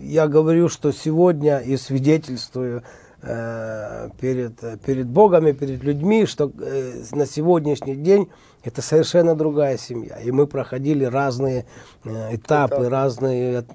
я 0.02 0.28
говорю, 0.28 0.68
что 0.68 0.92
сегодня 0.92 1.60
и 1.60 1.78
свидетельствую, 1.78 2.84
перед, 3.22 4.82
перед 4.86 5.08
Богом 5.08 5.48
и 5.48 5.54
перед 5.54 5.84
людьми, 5.84 6.26
что 6.26 6.52
э, 6.60 7.04
на 7.12 7.26
сегодняшний 7.26 7.96
день 7.96 8.30
это 8.64 8.82
совершенно 8.82 9.36
другая 9.36 9.78
семья. 9.78 10.20
И 10.20 10.32
мы 10.32 10.48
проходили 10.48 11.04
разные 11.04 11.66
э, 12.06 12.36
этапы, 12.36 12.76
Этап. 12.76 12.92
разные 12.92 13.66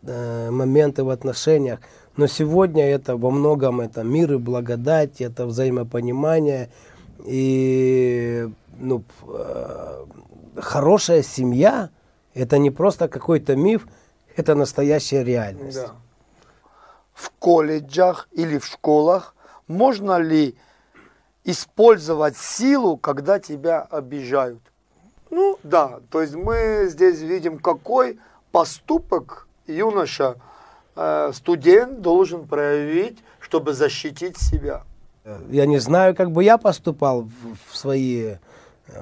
моменты 0.50 1.04
в 1.04 1.10
отношениях. 1.10 1.80
Но 2.16 2.26
сегодня 2.26 2.84
это 2.84 3.16
во 3.16 3.30
многом 3.30 3.80
это 3.80 4.02
мир 4.02 4.32
и 4.32 4.38
благодать, 4.38 5.20
это 5.20 5.46
взаимопонимание. 5.46 6.70
И 7.26 8.48
ну, 8.78 9.04
хорошая 10.56 11.22
семья– 11.22 11.90
это 12.34 12.58
не 12.58 12.70
просто 12.70 13.08
какой-то 13.08 13.56
миф, 13.56 13.86
это 14.36 14.54
настоящая 14.54 15.24
реальность. 15.24 15.78
Да. 15.78 15.92
В 17.14 17.30
колледжах 17.38 18.28
или 18.32 18.58
в 18.58 18.66
школах 18.66 19.34
можно 19.66 20.18
ли 20.18 20.56
использовать 21.44 22.36
силу, 22.36 22.96
когда 22.96 23.38
тебя 23.38 23.82
обижают? 23.82 24.60
Ну 25.30 25.58
да, 25.62 26.00
то 26.10 26.22
есть 26.22 26.34
мы 26.34 26.86
здесь 26.88 27.20
видим, 27.20 27.58
какой 27.58 28.18
поступок 28.52 29.46
юноша, 29.66 30.36
э, 30.96 31.32
студент 31.34 32.00
должен 32.00 32.46
проявить, 32.46 33.18
чтобы 33.40 33.72
защитить 33.72 34.38
себя. 34.38 34.82
Я 35.50 35.66
не 35.66 35.78
знаю, 35.78 36.14
как 36.14 36.30
бы 36.30 36.44
я 36.44 36.58
поступал 36.58 37.22
в, 37.22 37.76
свои 37.76 38.34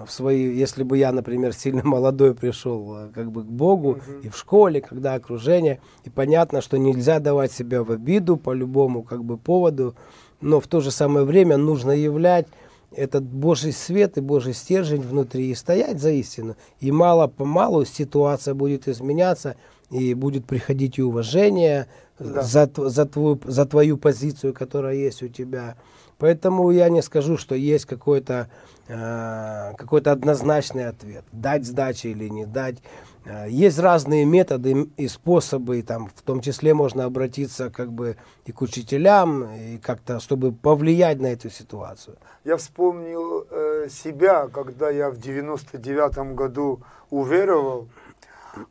в 0.06 0.12
свои, 0.12 0.54
если 0.54 0.84
бы 0.84 0.96
я, 0.96 1.12
например, 1.12 1.52
сильно 1.52 1.82
молодой 1.84 2.34
пришел 2.34 2.96
э, 2.96 3.08
как 3.12 3.30
бы 3.32 3.42
к 3.42 3.46
Богу 3.46 3.94
uh 3.94 4.22
и 4.22 4.28
в 4.28 4.36
школе, 4.36 4.80
когда 4.80 5.14
окружение, 5.14 5.80
и 6.04 6.10
понятно, 6.10 6.60
что 6.60 6.78
нельзя 6.78 7.18
давать 7.18 7.52
себя 7.52 7.82
в 7.82 7.90
обиду 7.90 8.36
по 8.36 8.52
любому 8.52 9.02
как 9.02 9.24
бы 9.24 9.36
поводу, 9.36 9.94
но 10.40 10.60
в 10.60 10.66
то 10.66 10.80
же 10.80 10.90
самое 10.90 11.26
время 11.26 11.56
нужно 11.56 11.92
являть 11.92 12.46
этот 12.94 13.24
Божий 13.24 13.72
свет 13.72 14.18
и 14.18 14.20
Божий 14.20 14.54
стержень 14.54 15.02
внутри 15.02 15.50
и 15.50 15.54
стоять 15.54 16.00
за 16.00 16.10
истину. 16.10 16.56
И 16.80 16.92
мало-помалу 16.92 17.84
ситуация 17.84 18.54
будет 18.54 18.86
изменяться, 18.86 19.56
и 19.90 20.14
будет 20.14 20.46
приходить 20.46 20.98
и 20.98 21.02
уважение 21.02 21.86
да. 22.18 22.42
за, 22.42 22.70
за, 22.74 23.06
твою, 23.06 23.40
за 23.44 23.66
твою 23.66 23.96
позицию, 23.98 24.54
которая 24.54 24.94
есть 24.94 25.22
у 25.22 25.28
тебя. 25.28 25.76
Поэтому 26.22 26.70
я 26.70 26.88
не 26.88 27.02
скажу, 27.02 27.36
что 27.36 27.56
есть 27.56 27.84
какой-то 27.84 28.48
э, 28.86 29.72
какой-то 29.76 30.12
однозначный 30.12 30.86
ответ, 30.86 31.24
дать 31.32 31.66
сдачи 31.66 32.06
или 32.06 32.28
не 32.28 32.46
дать. 32.46 32.76
Э, 33.24 33.46
есть 33.48 33.80
разные 33.80 34.24
методы 34.24 34.88
и 34.96 35.08
способы, 35.08 35.80
и 35.80 35.82
там 35.82 36.08
в 36.14 36.22
том 36.22 36.40
числе 36.40 36.74
можно 36.74 37.06
обратиться 37.06 37.70
как 37.70 37.90
бы 37.92 38.16
и 38.44 38.52
к 38.52 38.62
учителям, 38.62 39.52
и 39.52 39.78
как-то, 39.78 40.20
чтобы 40.20 40.52
повлиять 40.52 41.20
на 41.20 41.26
эту 41.26 41.50
ситуацию. 41.50 42.16
Я 42.44 42.56
вспомнил 42.56 43.44
э, 43.50 43.88
себя, 43.90 44.46
когда 44.46 44.90
я 44.90 45.10
в 45.10 45.16
99 45.16 46.36
году 46.36 46.82
уверовал, 47.10 47.88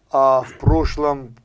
а 0.09 0.43
в 0.43 0.57
прошлом, 0.57 1.35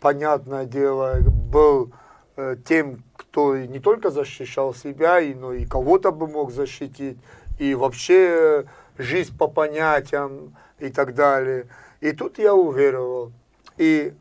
понятное 0.00 0.66
дело, 0.66 1.16
был 1.22 1.92
э, 2.36 2.56
тем, 2.62 3.05
кто 3.36 3.54
не 3.54 3.80
только 3.80 4.08
защищал 4.08 4.72
себя, 4.72 5.20
но 5.34 5.52
и 5.52 5.66
кого-то 5.66 6.10
бы 6.10 6.26
мог 6.26 6.52
защитить, 6.52 7.18
и 7.58 7.74
вообще 7.74 8.64
жизнь 8.96 9.36
по 9.36 9.46
понятиям 9.46 10.56
и 10.78 10.88
так 10.88 11.14
далее. 11.14 11.66
И 12.00 12.12
тут 12.12 12.38
я 12.38 12.54
уверовал. 12.54 13.32
И 13.76 14.14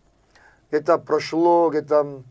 это 0.69 0.97
прошло 0.97 1.69
где-то 1.69 2.23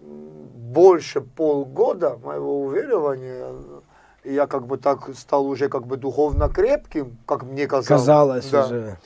больше 0.00 1.20
полгода 1.20 2.18
моего 2.24 2.62
уверования. 2.62 3.54
И 4.24 4.34
я 4.34 4.48
как 4.48 4.66
бы 4.66 4.78
так 4.78 5.14
стал 5.14 5.46
уже 5.46 5.68
как 5.68 5.86
бы 5.86 5.96
духовно 5.96 6.48
крепким, 6.48 7.18
как 7.24 7.44
мне 7.44 7.68
казалось. 7.68 7.86
Казалось 7.86 8.50
да. 8.50 8.66
уже. 8.66 8.96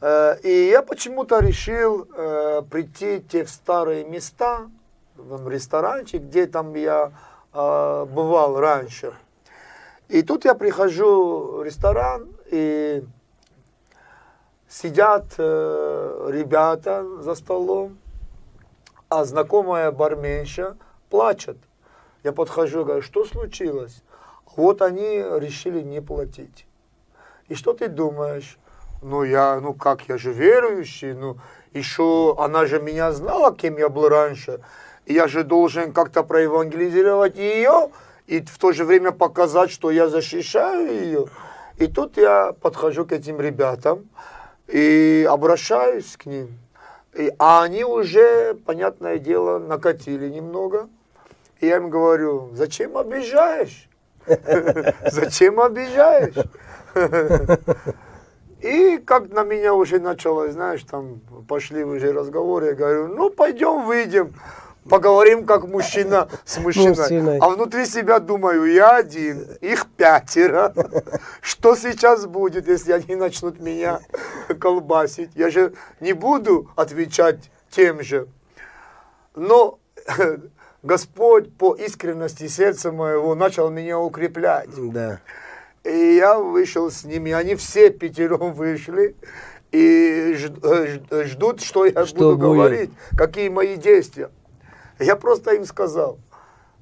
Э, 0.00 0.36
и 0.42 0.70
я 0.70 0.80
почему-то 0.80 1.40
решил 1.40 2.08
э, 2.16 2.62
прийти 2.70 3.20
те 3.20 3.44
в 3.44 3.50
старые 3.50 4.06
места, 4.06 4.70
в 5.18 5.48
ресторанчик, 5.48 6.22
где 6.22 6.46
там 6.46 6.74
я 6.74 7.12
э, 7.52 8.06
бывал 8.08 8.58
раньше. 8.58 9.12
И 10.08 10.22
тут 10.22 10.44
я 10.44 10.54
прихожу 10.54 11.58
в 11.58 11.62
ресторан, 11.62 12.28
и 12.46 13.04
сидят 14.68 15.34
э, 15.38 16.30
ребята 16.30 17.04
за 17.20 17.34
столом, 17.34 17.98
а 19.08 19.24
знакомая 19.24 19.90
барменша 19.90 20.76
плачет. 21.10 21.58
Я 22.24 22.32
подхожу 22.32 22.84
говорю, 22.84 23.02
что 23.02 23.24
случилось? 23.24 24.02
Вот 24.56 24.82
они 24.82 25.22
решили 25.38 25.82
не 25.82 26.00
платить. 26.00 26.66
И 27.48 27.54
что 27.54 27.72
ты 27.72 27.88
думаешь? 27.88 28.58
Ну, 29.00 29.22
я, 29.22 29.60
ну 29.60 29.74
как, 29.74 30.08
я 30.08 30.18
же 30.18 30.32
верующий, 30.32 31.12
ну, 31.12 31.38
еще 31.72 32.34
она 32.38 32.66
же 32.66 32.80
меня 32.80 33.12
знала, 33.12 33.54
кем 33.54 33.78
я 33.78 33.88
был 33.88 34.08
раньше. 34.08 34.60
И 35.08 35.14
я 35.14 35.26
же 35.26 35.42
должен 35.42 35.92
как-то 35.94 36.22
проевангелизировать 36.22 37.38
ее 37.38 37.90
и 38.26 38.42
в 38.42 38.58
то 38.58 38.72
же 38.72 38.84
время 38.84 39.10
показать, 39.10 39.70
что 39.70 39.90
я 39.90 40.06
защищаю 40.06 40.92
ее. 40.92 41.26
И 41.78 41.86
тут 41.86 42.18
я 42.18 42.52
подхожу 42.60 43.06
к 43.06 43.12
этим 43.12 43.40
ребятам 43.40 44.06
и 44.66 45.26
обращаюсь 45.26 46.14
к 46.18 46.26
ним. 46.26 46.58
И, 47.14 47.32
а 47.38 47.62
они 47.62 47.84
уже, 47.84 48.54
понятное 48.66 49.16
дело, 49.16 49.58
накатили 49.58 50.28
немного. 50.28 50.90
И 51.60 51.66
я 51.66 51.76
им 51.76 51.88
говорю, 51.88 52.50
зачем 52.52 52.98
обижаешь? 52.98 53.88
Зачем 55.06 55.58
обижаешь? 55.58 56.34
И 58.60 58.98
как 58.98 59.30
на 59.30 59.42
меня 59.42 59.72
уже 59.72 60.00
начало, 60.00 60.50
знаешь, 60.52 60.82
там 60.82 61.20
пошли 61.48 61.82
уже 61.82 62.12
разговоры, 62.12 62.66
я 62.66 62.74
говорю, 62.74 63.08
ну 63.08 63.30
пойдем 63.30 63.86
выйдем, 63.86 64.34
поговорим 64.88 65.44
как 65.44 65.66
мужчина 65.66 66.28
с 66.44 66.58
мужчиной. 66.58 66.96
мужчиной. 66.96 67.38
А 67.40 67.48
внутри 67.50 67.86
себя 67.86 68.18
думаю, 68.18 68.72
я 68.72 68.96
один, 68.96 69.46
их 69.60 69.86
пятеро. 69.96 70.72
Что 71.40 71.76
сейчас 71.76 72.26
будет, 72.26 72.68
если 72.68 72.92
они 72.92 73.16
начнут 73.16 73.60
меня 73.60 74.00
колбасить? 74.60 75.30
Я 75.34 75.50
же 75.50 75.74
не 76.00 76.12
буду 76.12 76.70
отвечать 76.76 77.50
тем 77.70 78.02
же. 78.02 78.28
Но 79.34 79.78
Господь 80.82 81.52
по 81.54 81.74
искренности 81.74 82.48
сердца 82.48 82.92
моего 82.92 83.34
начал 83.34 83.70
меня 83.70 83.98
укреплять. 83.98 84.70
Да. 84.92 85.20
И 85.84 86.16
я 86.16 86.38
вышел 86.38 86.90
с 86.90 87.04
ними, 87.04 87.32
они 87.32 87.54
все 87.54 87.90
пятером 87.90 88.52
вышли 88.52 89.14
и 89.72 90.36
э, 90.62 90.98
ждут, 91.24 91.62
что 91.62 91.84
я 91.84 92.06
что 92.06 92.16
буду 92.16 92.36
будет? 92.36 92.40
говорить, 92.40 92.90
какие 93.16 93.48
мои 93.48 93.76
действия. 93.76 94.30
Я 94.98 95.16
просто 95.16 95.52
им 95.52 95.64
сказал, 95.64 96.18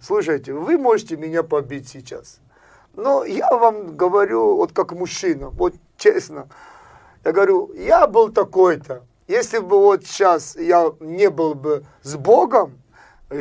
слушайте, 0.01 0.53
вы 0.53 0.79
можете 0.79 1.17
меня 1.17 1.43
побить 1.43 1.89
сейчас, 1.89 2.39
но 2.95 3.25
я 3.25 3.51
вам 3.51 3.97
говорю, 3.97 4.57
вот 4.57 4.73
как 4.73 4.93
мужчина, 4.93 5.51
вот 5.51 5.75
честно, 5.99 6.49
я 7.25 7.33
говорю, 7.33 7.73
я 7.75 8.07
был 8.07 8.31
такой-то, 8.31 9.03
если 9.29 9.59
бы 9.59 9.79
вот 9.79 10.07
сейчас 10.07 10.57
я 10.57 10.93
не 11.01 11.29
был 11.29 11.55
бы 11.55 11.85
с 12.03 12.15
Богом, 12.17 12.79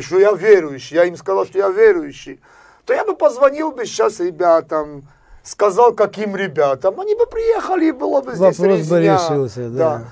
что 0.02 0.20
я 0.20 0.32
верующий, 0.34 0.96
я 0.96 1.06
им 1.06 1.16
сказал, 1.16 1.46
что 1.46 1.58
я 1.58 1.70
верующий, 1.70 2.42
то 2.86 2.94
я 2.94 3.06
бы 3.06 3.16
позвонил 3.16 3.72
бы 3.72 3.86
сейчас 3.86 4.20
ребятам, 4.20 5.08
сказал, 5.44 5.94
каким 5.94 6.36
ребятам, 6.36 7.00
они 7.00 7.16
бы 7.16 7.26
приехали, 7.28 7.88
и 7.88 7.92
было 7.92 8.22
бы 8.22 8.34
здесь 8.36 8.58
Вопрос 8.58 8.80
резня. 8.80 9.18
бы 9.18 9.24
решился, 9.24 9.70
да. 9.70 9.78
да. 9.78 10.06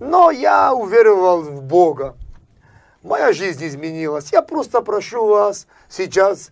Но 0.00 0.30
я 0.30 0.72
уверовал 0.74 1.42
в 1.42 1.62
Бога. 1.62 2.16
Моя 3.02 3.32
жизнь 3.32 3.64
изменилась. 3.66 4.32
Я 4.32 4.42
просто 4.42 4.80
прошу 4.80 5.26
вас 5.26 5.66
сейчас 5.88 6.50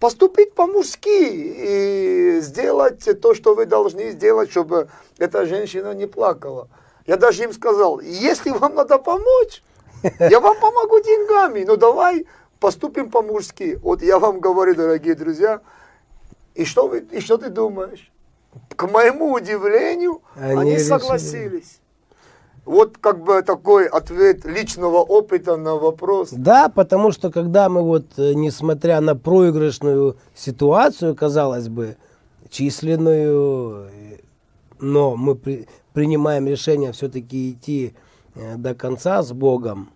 поступить 0.00 0.54
по-мужски 0.54 1.08
и 1.08 2.40
сделать 2.40 3.08
то, 3.20 3.34
что 3.34 3.54
вы 3.54 3.66
должны 3.66 4.10
сделать, 4.10 4.50
чтобы 4.50 4.88
эта 5.18 5.46
женщина 5.46 5.94
не 5.94 6.06
плакала. 6.06 6.68
Я 7.06 7.16
даже 7.16 7.44
им 7.44 7.52
сказал, 7.52 8.00
если 8.00 8.50
вам 8.50 8.74
надо 8.74 8.98
помочь, 8.98 9.62
я 10.18 10.40
вам 10.40 10.58
помогу 10.60 11.00
деньгами, 11.00 11.64
но 11.64 11.76
давай 11.76 12.26
поступим 12.60 13.10
по-мужски. 13.10 13.78
Вот 13.82 14.02
я 14.02 14.18
вам 14.18 14.40
говорю, 14.40 14.74
дорогие 14.74 15.14
друзья, 15.14 15.60
и 16.54 16.64
что, 16.64 16.88
вы, 16.88 17.06
и 17.10 17.20
что 17.20 17.36
ты 17.38 17.50
думаешь? 17.50 18.10
К 18.74 18.88
моему 18.88 19.32
удивлению, 19.32 20.22
они, 20.34 20.72
они 20.72 20.78
согласились. 20.78 21.80
Вот 22.68 22.98
как 22.98 23.24
бы 23.24 23.40
такой 23.40 23.86
ответ 23.86 24.44
личного 24.44 24.98
опыта 24.98 25.56
на 25.56 25.76
вопрос. 25.76 26.28
Да, 26.32 26.68
потому 26.68 27.12
что 27.12 27.30
когда 27.30 27.70
мы 27.70 27.80
вот, 27.80 28.04
э, 28.18 28.34
несмотря 28.34 29.00
на 29.00 29.16
проигрышную 29.16 30.18
ситуацию, 30.34 31.16
казалось 31.16 31.70
бы, 31.70 31.96
численную, 32.50 33.88
но 34.80 35.16
мы 35.16 35.34
при, 35.34 35.66
принимаем 35.94 36.46
решение 36.46 36.92
все-таки 36.92 37.52
идти 37.52 37.94
э, 38.34 38.56
до 38.56 38.74
конца 38.74 39.22
с 39.22 39.32
Богом, 39.32 39.88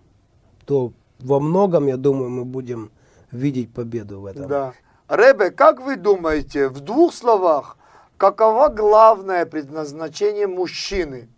то 0.65 0.95
во 1.21 1.41
многом, 1.41 1.89
я 1.89 1.99
думаю, 1.99 2.31
мы 2.31 2.47
будем 2.47 2.91
видеть 3.31 3.71
победу 3.75 4.21
в 4.21 4.25
этом. 4.25 4.49
Да. 4.49 4.73
Ребе, 5.11 5.51
как 5.51 5.83
вы 5.83 5.97
думаете, 5.97 6.69
в 6.69 6.81
двух 6.81 7.13
словах, 7.13 7.77
каково 8.17 8.69
главное 8.69 9.45
предназначение 9.45 10.47
мужчины? 10.47 11.29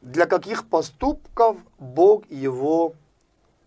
Для 0.00 0.26
каких 0.26 0.68
поступков 0.68 1.56
Бог 1.78 2.30
его 2.30 2.94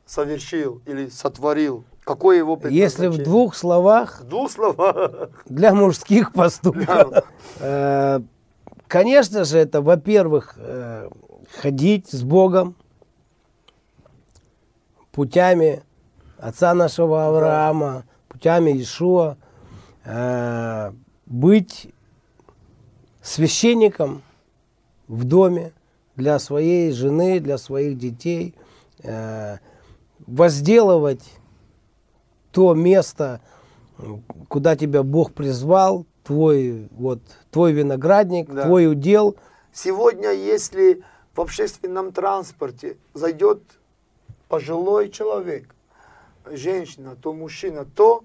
совершил 0.06 0.82
или 0.86 1.10
сотворил? 1.10 1.84
Какое 2.04 2.38
его 2.38 2.60
Если 2.70 3.08
в 3.08 3.18
двух 3.18 3.56
словах, 3.56 4.22
в 4.22 4.28
двух 4.28 4.52
словах. 4.52 5.30
для 5.46 5.74
мужских 5.74 6.34
поступков, 6.34 7.26
э, 7.60 8.20
конечно 8.88 9.44
же, 9.44 9.60
это, 9.60 9.82
во-первых, 9.82 10.56
э, 10.58 11.10
ходить 11.62 12.10
с 12.10 12.24
Богом 12.24 12.76
путями 15.12 15.84
отца 16.40 16.74
нашего 16.74 17.28
Авраама, 17.28 18.06
путями 18.28 18.72
Иешуа, 18.72 19.38
э, 20.06 20.92
быть 21.28 21.90
священником 23.22 24.24
в 25.08 25.24
доме 25.24 25.72
для 26.16 26.40
своей 26.40 26.92
жены, 26.92 27.40
для 27.40 27.58
своих 27.58 27.98
детей, 27.98 28.56
э, 29.04 29.58
возделывать 30.28 31.24
то 32.52 32.74
место, 32.74 33.42
куда 34.50 34.76
тебя 34.76 35.04
Бог 35.04 35.34
призвал, 35.34 36.06
твой, 36.24 36.90
вот, 36.92 37.20
твой 37.50 37.72
виноградник, 37.72 38.50
да. 38.50 38.66
твой 38.66 38.88
удел. 38.92 39.36
Сегодня, 39.74 40.32
если 40.32 41.04
в 41.34 41.42
общественном 41.42 42.12
транспорте 42.12 42.98
зайдет 43.14 43.62
пожилой 44.48 45.10
человек, 45.10 45.74
женщина, 46.46 47.16
то 47.16 47.34
мужчина, 47.34 47.86
то 47.86 48.24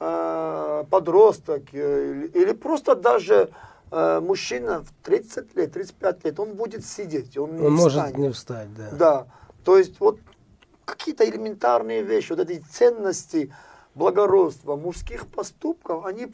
э, 0.00 0.84
подросток 0.90 1.62
э, 1.72 2.28
или 2.34 2.52
просто 2.52 2.94
даже 2.94 3.50
мужчина 3.92 4.82
в 4.82 5.04
30 5.04 5.54
лет, 5.54 5.72
35 5.72 6.24
лет, 6.24 6.40
он 6.40 6.54
будет 6.54 6.84
сидеть, 6.84 7.36
он, 7.36 7.56
не 7.56 7.66
он 7.66 7.74
может 7.74 8.16
не 8.16 8.30
встать, 8.30 8.74
да. 8.74 8.90
Да, 8.92 9.26
то 9.64 9.76
есть 9.76 10.00
вот 10.00 10.18
какие-то 10.84 11.28
элементарные 11.28 12.02
вещи, 12.02 12.32
вот 12.32 12.40
эти 12.40 12.62
ценности 12.70 13.52
благородства, 13.94 14.76
мужских 14.76 15.26
поступков, 15.26 16.06
они 16.06 16.26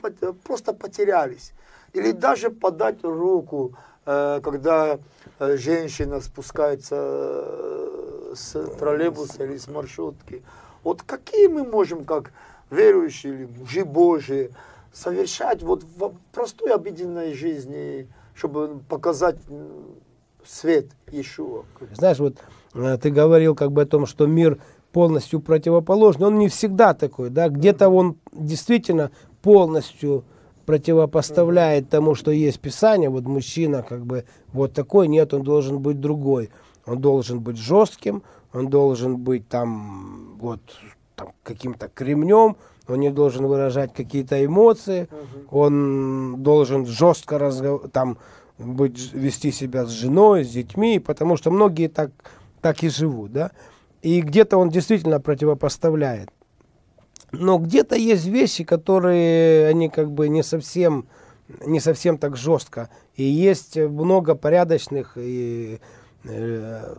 просто 0.44 0.73
потерялись. 0.73 1.53
Или 1.92 2.12
даже 2.12 2.51
подать 2.51 3.03
руку, 3.03 3.75
э, 4.07 4.40
когда 4.42 4.99
э, 5.38 5.57
женщина 5.57 6.21
спускается 6.21 6.97
э, 6.99 8.35
с 8.37 8.53
троллейбуса 8.79 9.44
или 9.44 9.57
с 9.57 9.68
маршрутки. 9.68 10.42
Вот 10.85 11.03
какие 11.03 11.49
мы 11.49 11.64
можем, 11.64 12.05
как 12.05 12.33
верующие 12.71 13.35
или 13.35 13.49
мужи 13.59 13.85
Божии, 13.85 14.51
совершать 14.92 15.62
вот 15.62 15.85
в 15.85 16.12
простой 16.33 16.72
обыденной 16.74 17.35
жизни, 17.35 18.09
чтобы 18.35 18.81
показать 18.88 19.37
свет 20.46 20.87
Иешуа. 21.11 21.64
Знаешь, 21.92 22.18
вот 22.18 22.37
ты 23.01 23.11
говорил 23.11 23.55
как 23.55 23.72
бы 23.72 23.83
о 23.83 23.87
том, 23.87 24.07
что 24.07 24.27
мир 24.27 24.59
полностью 24.92 25.40
противоположный. 25.40 26.27
Он 26.27 26.38
не 26.38 26.48
всегда 26.48 26.94
такой, 26.94 27.31
да, 27.31 27.48
где-то 27.48 27.88
он 27.88 28.16
действительно 28.33 29.11
полностью 29.42 30.24
противопоставляет 30.66 31.88
тому, 31.88 32.14
что 32.14 32.31
есть 32.31 32.61
Писание. 32.61 33.11
Вот 33.11 33.24
мужчина 33.24 33.83
как 33.83 34.05
бы 34.05 34.24
вот 34.53 34.72
такой, 34.72 35.09
нет, 35.09 35.35
он 35.35 35.42
должен 35.42 35.81
быть 35.81 36.01
другой. 36.01 36.51
Он 36.87 37.01
должен 37.01 37.40
быть 37.40 37.59
жестким, 37.59 38.22
он 38.53 38.68
должен 38.68 39.18
быть 39.18 39.46
там 39.48 40.37
вот 40.38 40.61
там, 41.16 41.33
каким-то 41.42 41.88
кремнем, 41.88 42.57
он 42.88 43.01
не 43.01 43.11
должен 43.11 43.46
выражать 43.46 43.92
какие-то 43.94 44.44
эмоции, 44.44 45.09
он 45.51 46.42
должен 46.42 46.87
жестко 46.87 47.38
разгов... 47.38 47.90
там 47.92 48.18
быть, 48.59 49.12
вести 49.12 49.53
себя 49.53 49.87
с 49.87 49.90
женой, 49.90 50.44
с 50.44 50.51
детьми, 50.51 50.98
потому 50.98 51.37
что 51.37 51.51
многие 51.51 51.88
так, 51.88 52.11
так 52.61 52.83
и 52.83 52.88
живут, 52.88 53.33
да. 53.33 53.53
И 54.03 54.20
где-то 54.20 54.59
он 54.59 54.68
действительно 54.68 55.20
противопоставляет. 55.20 56.31
Но 57.31 57.59
где-то 57.59 57.94
есть 57.94 58.27
вещи, 58.27 58.64
которые 58.64 59.68
они 59.68 59.88
как 59.88 60.11
бы 60.11 60.29
не 60.29 60.42
совсем, 60.42 61.07
не 61.64 61.81
совсем 61.81 62.18
так 62.18 62.37
жестко. 62.37 62.90
И 63.14 63.22
есть 63.22 63.77
много 63.77 64.35
порядочных 64.35 65.12
и, 65.16 65.81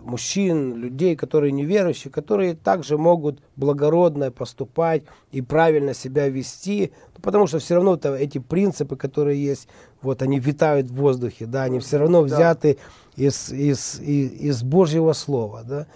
мужчин, 0.02 0.76
людей, 0.76 1.16
которые 1.16 1.52
неверующие, 1.52 2.12
которые 2.12 2.56
также 2.56 2.98
могут 2.98 3.42
благородно 3.58 4.32
поступать 4.32 5.04
и 5.32 5.42
правильно 5.42 5.94
себя 5.94 6.30
вести, 6.30 6.92
потому 7.22 7.46
что 7.46 7.60
все 7.60 7.76
равно 7.76 7.96
-то 7.96 8.16
эти 8.16 8.38
принципы, 8.38 8.96
которые 8.96 9.44
есть, 9.44 9.68
вот 10.02 10.22
они 10.22 10.40
витают 10.40 10.88
в 10.88 10.96
воздухе, 10.96 11.46
да, 11.46 11.64
они 11.64 11.80
все 11.80 11.98
равно 11.98 12.22
взяты 12.22 12.78
да. 13.18 13.24
из, 13.24 13.52
из, 13.52 14.00
из, 14.00 14.32
из 14.32 14.64
Божьего 14.64 15.14
Слова, 15.14 15.64
да 15.64 15.88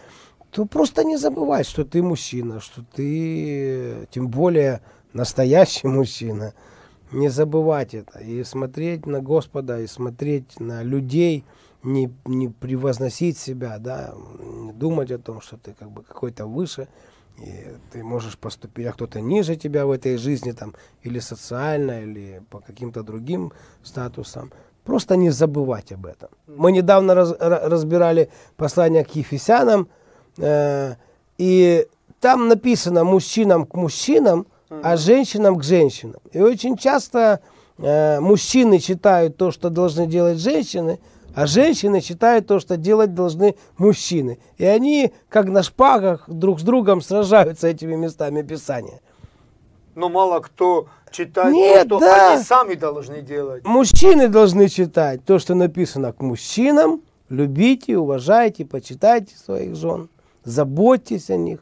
то 0.54 0.66
просто 0.66 1.04
не 1.04 1.18
забывай, 1.18 1.64
что 1.64 1.84
ты 1.84 2.04
мужчина, 2.04 2.62
что 2.62 2.84
ты, 2.96 4.08
тем 4.12 4.28
более, 4.28 4.82
настоящий 5.12 5.88
мужчина. 5.88 6.54
Не 7.12 7.30
забывать 7.30 7.94
это. 7.94 8.20
И 8.20 8.44
смотреть 8.44 9.06
на 9.08 9.20
Господа, 9.20 9.80
и 9.80 9.88
смотреть 9.88 10.60
на 10.60 10.84
людей, 10.84 11.44
не, 11.84 12.13
не 12.26 12.50
превозносить 12.50 13.38
себя, 13.38 13.78
да, 13.80 14.13
не 14.39 14.72
думать 14.72 15.12
о 15.12 15.17
том, 15.17 15.41
что 15.41 15.58
ты 15.58 15.74
как 15.74 15.91
бы 15.91 16.04
какой-то 16.04 16.46
выше, 16.46 16.88
и 17.38 17.67
ты 17.91 18.04
можешь 18.04 18.38
поступить, 18.38 18.88
а 18.88 18.91
кто-то 18.91 19.22
ниже 19.22 19.56
тебя 19.56 19.86
в 19.86 19.91
этой 19.91 20.17
жизни, 20.17 20.52
там, 20.52 20.76
или 21.02 21.19
социально, 21.19 22.04
или 22.04 22.41
по 22.50 22.60
каким-то 22.60 23.04
другим 23.04 23.52
статусам. 23.84 24.52
Просто 24.84 25.15
не 25.15 25.30
забывать 25.30 25.91
об 25.91 26.06
этом. 26.06 26.30
Мы 26.48 26.72
недавно 26.72 27.15
раз, 27.15 27.34
разбирали 27.39 28.30
послание 28.58 29.04
к 29.04 29.15
Ефесянам, 29.15 29.88
Э, 30.38 30.96
и 31.38 31.88
там 32.19 32.48
написано 32.48 33.04
мужчинам 33.04 33.65
к 33.65 33.76
мужчинам, 33.76 34.48
а 34.69 34.98
женщинам 34.98 35.58
к 35.58 35.63
женщинам. 35.63 36.19
И 36.32 36.41
очень 36.41 36.78
часто 36.78 37.41
э, 37.78 38.19
мужчины 38.19 38.80
читают 38.80 39.38
то, 39.38 39.52
что 39.52 39.69
должны 39.69 40.08
делать 40.08 40.39
женщины, 40.39 41.00
а 41.36 41.48
женщины 41.48 42.02
читают 42.02 42.48
то, 42.48 42.60
что 42.60 42.78
делать 42.78 43.13
должны 43.13 43.56
мужчины. 43.78 44.39
И 44.58 44.65
они, 44.65 45.13
как 45.30 45.48
на 45.48 45.63
шпагах, 45.63 46.24
друг 46.28 46.60
с 46.60 46.63
другом 46.63 47.02
сражаются 47.02 47.67
этими 47.67 47.96
местами 47.96 48.41
Писания. 48.41 49.02
Но 49.96 50.10
мало 50.10 50.39
кто 50.39 50.88
читает 51.12 51.54
Нет, 51.54 51.89
то, 51.89 52.00
что 52.00 52.06
да. 52.06 52.34
они 52.34 52.43
сами 52.43 52.74
должны 52.76 53.22
делать. 53.22 53.65
Мужчины 53.65 54.28
должны 54.28 54.67
читать 54.69 55.24
то, 55.24 55.39
что 55.39 55.56
написано 55.56 56.13
к 56.13 56.22
мужчинам. 56.22 57.02
Любите, 57.30 57.98
уважайте, 57.98 58.65
почитайте 58.65 59.36
своих 59.36 59.76
жен 59.76 60.10
заботьтесь 60.43 61.30
о 61.30 61.38
них, 61.38 61.60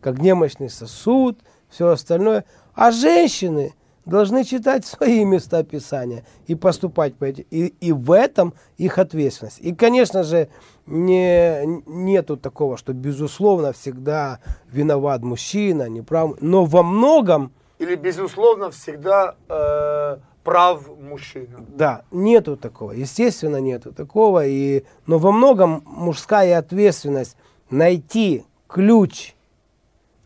как 0.00 0.18
немощный 0.18 0.70
сосуд, 0.70 1.38
все 1.68 1.88
остальное. 1.88 2.44
А 2.74 2.90
женщины 2.90 3.74
должны 4.06 4.44
читать 4.44 4.84
свои 4.84 5.24
места 5.24 5.62
Писания 5.62 6.24
и 6.46 6.54
поступать 6.54 7.14
по 7.14 7.24
этим. 7.24 7.44
И, 7.50 7.74
и 7.80 7.92
в 7.92 8.12
этом 8.12 8.54
их 8.76 8.98
ответственность. 8.98 9.58
И, 9.60 9.74
конечно 9.74 10.22
же, 10.22 10.48
не, 10.86 11.64
нету 11.86 12.36
такого, 12.36 12.76
что, 12.76 12.92
безусловно, 12.92 13.72
всегда 13.72 14.40
виноват 14.70 15.22
мужчина, 15.22 15.88
неправ, 15.88 16.32
но 16.40 16.64
во 16.64 16.82
многом... 16.82 17.52
Или, 17.78 17.96
безусловно, 17.96 18.70
всегда 18.70 19.34
э, 19.48 20.18
прав 20.44 20.82
мужчина. 21.00 21.64
Да, 21.68 22.02
нету 22.10 22.56
такого. 22.56 22.92
Естественно, 22.92 23.56
нету 23.56 23.92
такого. 23.92 24.46
И, 24.46 24.84
но 25.06 25.18
во 25.18 25.32
многом 25.32 25.82
мужская 25.86 26.58
ответственность 26.58 27.36
найти 27.70 28.44
ключ, 28.68 29.34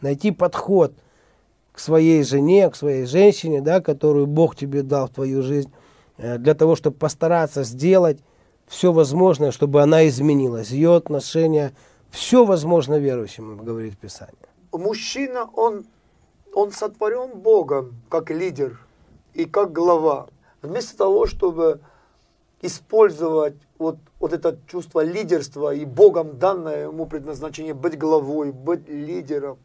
найти 0.01 0.31
подход 0.31 0.93
к 1.79 1.81
своей 1.81 2.25
жене, 2.25 2.69
к 2.71 2.75
своей 2.75 3.07
женщине, 3.07 3.61
да, 3.61 3.81
которую 3.81 4.27
Бог 4.27 4.57
тебе 4.57 4.83
дал 4.83 5.07
в 5.07 5.11
твою 5.11 5.43
жизнь, 5.43 5.71
э, 6.17 6.37
для 6.37 6.55
того, 6.55 6.75
чтобы 6.75 6.97
постараться 6.97 7.63
сделать 7.63 8.19
все 8.67 8.91
возможное, 8.91 9.53
чтобы 9.53 9.81
она 9.81 10.09
изменилась. 10.09 10.71
Ее 10.71 10.97
отношение, 10.97 11.73
все 12.11 12.45
возможно 12.45 12.99
верующим, 12.99 13.59
говорит 13.59 13.97
Писание. 13.97 14.49
Мужчина, 14.73 15.49
он, 15.55 15.85
он 16.53 16.73
сотворен 16.73 17.39
Богом 17.39 17.95
как 18.09 18.33
лидер 18.33 18.81
и 19.35 19.45
как 19.45 19.73
глава. 19.73 20.27
Вместо 20.63 20.99
того, 20.99 21.27
чтобы 21.27 21.79
использовать 22.61 23.55
вот, 23.79 23.99
вот 24.19 24.33
это 24.33 24.59
чувство 24.67 25.05
лидерства 25.05 25.73
и 25.73 25.85
Богом 25.85 26.41
данное 26.41 26.87
ему 26.89 27.07
предназначение 27.07 27.73
быть 27.73 27.97
главой, 27.97 28.51
быть 28.51 28.89
лидером, 28.89 29.59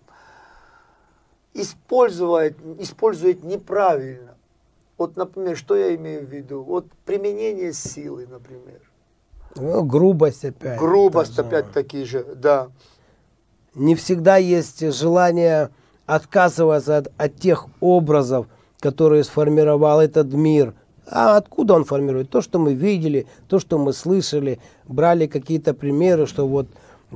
использует, 1.53 2.57
использует 2.79 3.43
неправильно. 3.43 4.35
Вот, 4.97 5.15
например, 5.17 5.57
что 5.57 5.75
я 5.75 5.95
имею 5.95 6.25
в 6.25 6.29
виду? 6.29 6.63
Вот 6.63 6.87
применение 7.05 7.73
силы, 7.73 8.27
например. 8.27 8.79
Ну, 9.55 9.83
грубость 9.83 10.45
опять. 10.45 10.79
Грубость 10.79 11.37
опять 11.37 11.71
таки 11.71 12.03
же, 12.05 12.23
да. 12.35 12.69
Не 13.75 13.95
всегда 13.95 14.37
есть 14.37 14.93
желание 14.93 15.69
отказываться 16.05 16.97
от, 16.97 17.11
от 17.17 17.35
тех 17.37 17.67
образов, 17.79 18.47
которые 18.79 19.23
сформировал 19.23 19.99
этот 19.99 20.31
мир– 20.33 20.73
а 21.05 21.37
откуда 21.37 21.73
он 21.73 21.83
формирует? 21.83 22.29
То, 22.29 22.41
что 22.41 22.59
мы 22.59 22.73
видели, 22.73 23.27
то, 23.47 23.59
что 23.59 23.77
мы 23.77 23.93
слышали, 23.93 24.59
брали 24.87 25.27
какие-то 25.27 25.73
примеры, 25.73 26.25
что 26.27 26.47
вот 26.47 26.67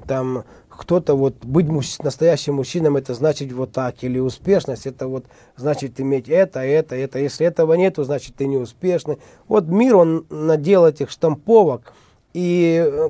там 0.06 0.44
кто-то 0.78 1.16
вот 1.16 1.44
быть 1.44 1.68
муж, 1.68 2.00
настоящим 2.00 2.56
мужчином 2.56 2.98
это 2.98 3.14
значит 3.14 3.52
вот 3.52 3.72
так 3.72 4.04
или 4.04 4.20
успешность 4.20 4.88
это 4.88 5.08
вот 5.08 5.26
значит 5.56 6.00
иметь 6.00 6.30
это 6.30 6.60
это 6.60 6.96
это 6.96 7.20
если 7.20 7.46
этого 7.46 7.74
нету 7.74 8.04
значит 8.04 8.36
ты 8.36 8.48
не 8.48 8.58
успешный 8.58 9.18
вот 9.48 9.68
мир 9.68 9.96
он 9.96 10.26
надел 10.30 10.86
этих 10.86 11.10
штамповок 11.10 11.94
и 12.34 12.84
э, 12.86 13.10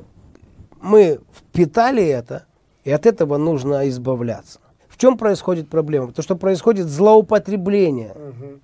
мы 0.82 1.20
впитали 1.36 2.06
это 2.06 2.46
и 2.84 2.92
от 2.92 3.06
этого 3.06 3.38
нужно 3.38 3.88
избавляться 3.90 4.60
в 4.88 4.98
чем 4.98 5.18
происходит 5.18 5.70
проблема 5.70 6.12
то 6.12 6.22
что 6.22 6.36
происходит 6.36 6.88
злоупотребление 6.88 8.12
угу. 8.12 8.60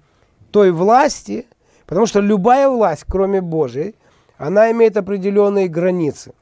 той 0.51 0.71
власти 0.71 1.45
Потому 1.85 2.05
что 2.05 2.19
любая 2.21 2.69
власть, 2.69 3.05
кроме 3.07 3.41
Божией, 3.41 3.95
она 4.37 4.71
имеет 4.71 4.97
определенные 4.97 5.67
границы. 5.67 6.33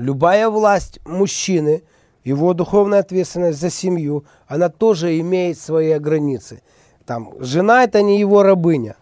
Любая 0.00 0.48
власть 0.48 0.98
мужчины, 1.04 1.82
его 2.24 2.54
духовная 2.54 3.00
ответственность 3.00 3.60
за 3.60 3.68
семью, 3.68 4.24
она 4.46 4.70
тоже 4.70 5.20
имеет 5.20 5.58
свои 5.58 5.98
границы. 5.98 6.62
там, 7.04 7.34
жена 7.38 7.84
это 7.84 8.00
не 8.00 8.18
его 8.18 8.42
рабыня. 8.42 8.96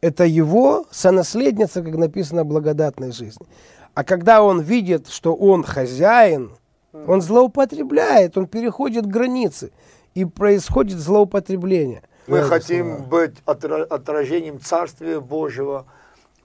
Это 0.00 0.24
его 0.24 0.86
сонаследница, 0.92 1.82
как 1.82 1.96
написано, 1.96 2.44
благодатной 2.44 3.10
жизни. 3.10 3.46
А 3.94 4.04
когда 4.04 4.44
он 4.44 4.60
видит, 4.60 5.08
что 5.08 5.34
он 5.34 5.64
хозяин, 5.64 6.52
он 6.92 7.20
злоупотребляет, 7.20 8.38
он 8.38 8.46
переходит 8.46 9.06
границы, 9.06 9.72
и 10.14 10.24
происходит 10.24 10.98
злоупотребление. 10.98 12.02
Мы 12.28 12.42
хотим 12.42 13.02
быть 13.02 13.34
отражением 13.44 14.60
Царствия 14.60 15.18
Божьего, 15.18 15.86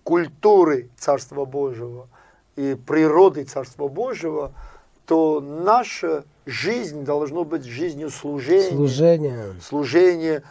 культуры 0.04 0.90
Царства 0.98 1.46
Божьего 1.46 2.08
и 2.56 2.76
природы 2.76 3.44
Царства 3.44 3.88
Божьего, 3.88 4.52
то 5.06 5.42
наша 5.42 6.24
жизнь 6.46 7.04
должна 7.04 7.44
быть 7.44 7.64
жизнью 7.64 8.10
служения. 8.10 8.76
Служение. 8.76 9.56
Служение 9.62 10.44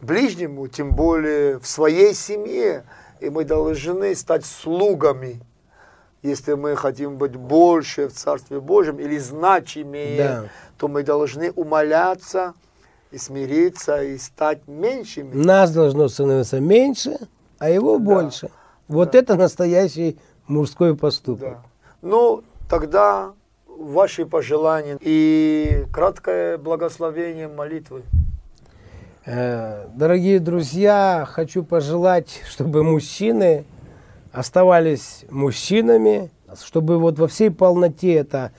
ближнему, 0.00 0.68
тем 0.68 0.90
более 0.90 1.58
в 1.58 1.66
своей 1.66 2.14
семье. 2.14 2.84
И 3.20 3.30
мы 3.30 3.44
должны 3.44 4.14
стать 4.14 4.44
слугами 4.44 5.40
если 6.24 6.54
мы 6.54 6.74
хотим 6.74 7.18
быть 7.18 7.36
больше 7.36 8.08
в 8.08 8.14
Царстве 8.14 8.58
Божьем 8.58 8.98
или 8.98 9.18
значимее, 9.18 10.16
да. 10.16 10.44
то 10.78 10.88
мы 10.88 11.02
должны 11.02 11.52
умоляться 11.52 12.54
и 13.10 13.18
смириться 13.18 14.02
и 14.02 14.16
стать 14.16 14.66
меньшими. 14.66 15.34
Нас 15.34 15.70
должно 15.70 16.08
становиться 16.08 16.60
меньше, 16.60 17.18
а 17.58 17.68
его 17.68 17.98
да. 17.98 18.04
больше. 18.04 18.50
Вот 18.88 19.12
да. 19.12 19.18
это 19.18 19.36
настоящий 19.36 20.18
мужской 20.46 20.96
поступок. 20.96 21.40
Да. 21.40 21.62
Ну, 22.02 22.42
тогда 22.68 23.32
ваши 23.66 24.26
пожелания 24.26 24.98
и 25.00 25.84
краткое 25.92 26.58
благословение 26.58 27.48
молитвы. 27.48 28.02
Э, 29.26 29.86
дорогие 29.94 30.38
друзья, 30.38 31.26
хочу 31.26 31.64
пожелать, 31.64 32.42
чтобы 32.48 32.82
мужчины 32.84 33.64
оставались 34.32 35.24
мужчинами, 35.30 36.30
чтобы 36.62 36.98
вот 36.98 37.18
во 37.18 37.28
всей 37.28 37.50
полноте 37.50 38.14
эта 38.14 38.52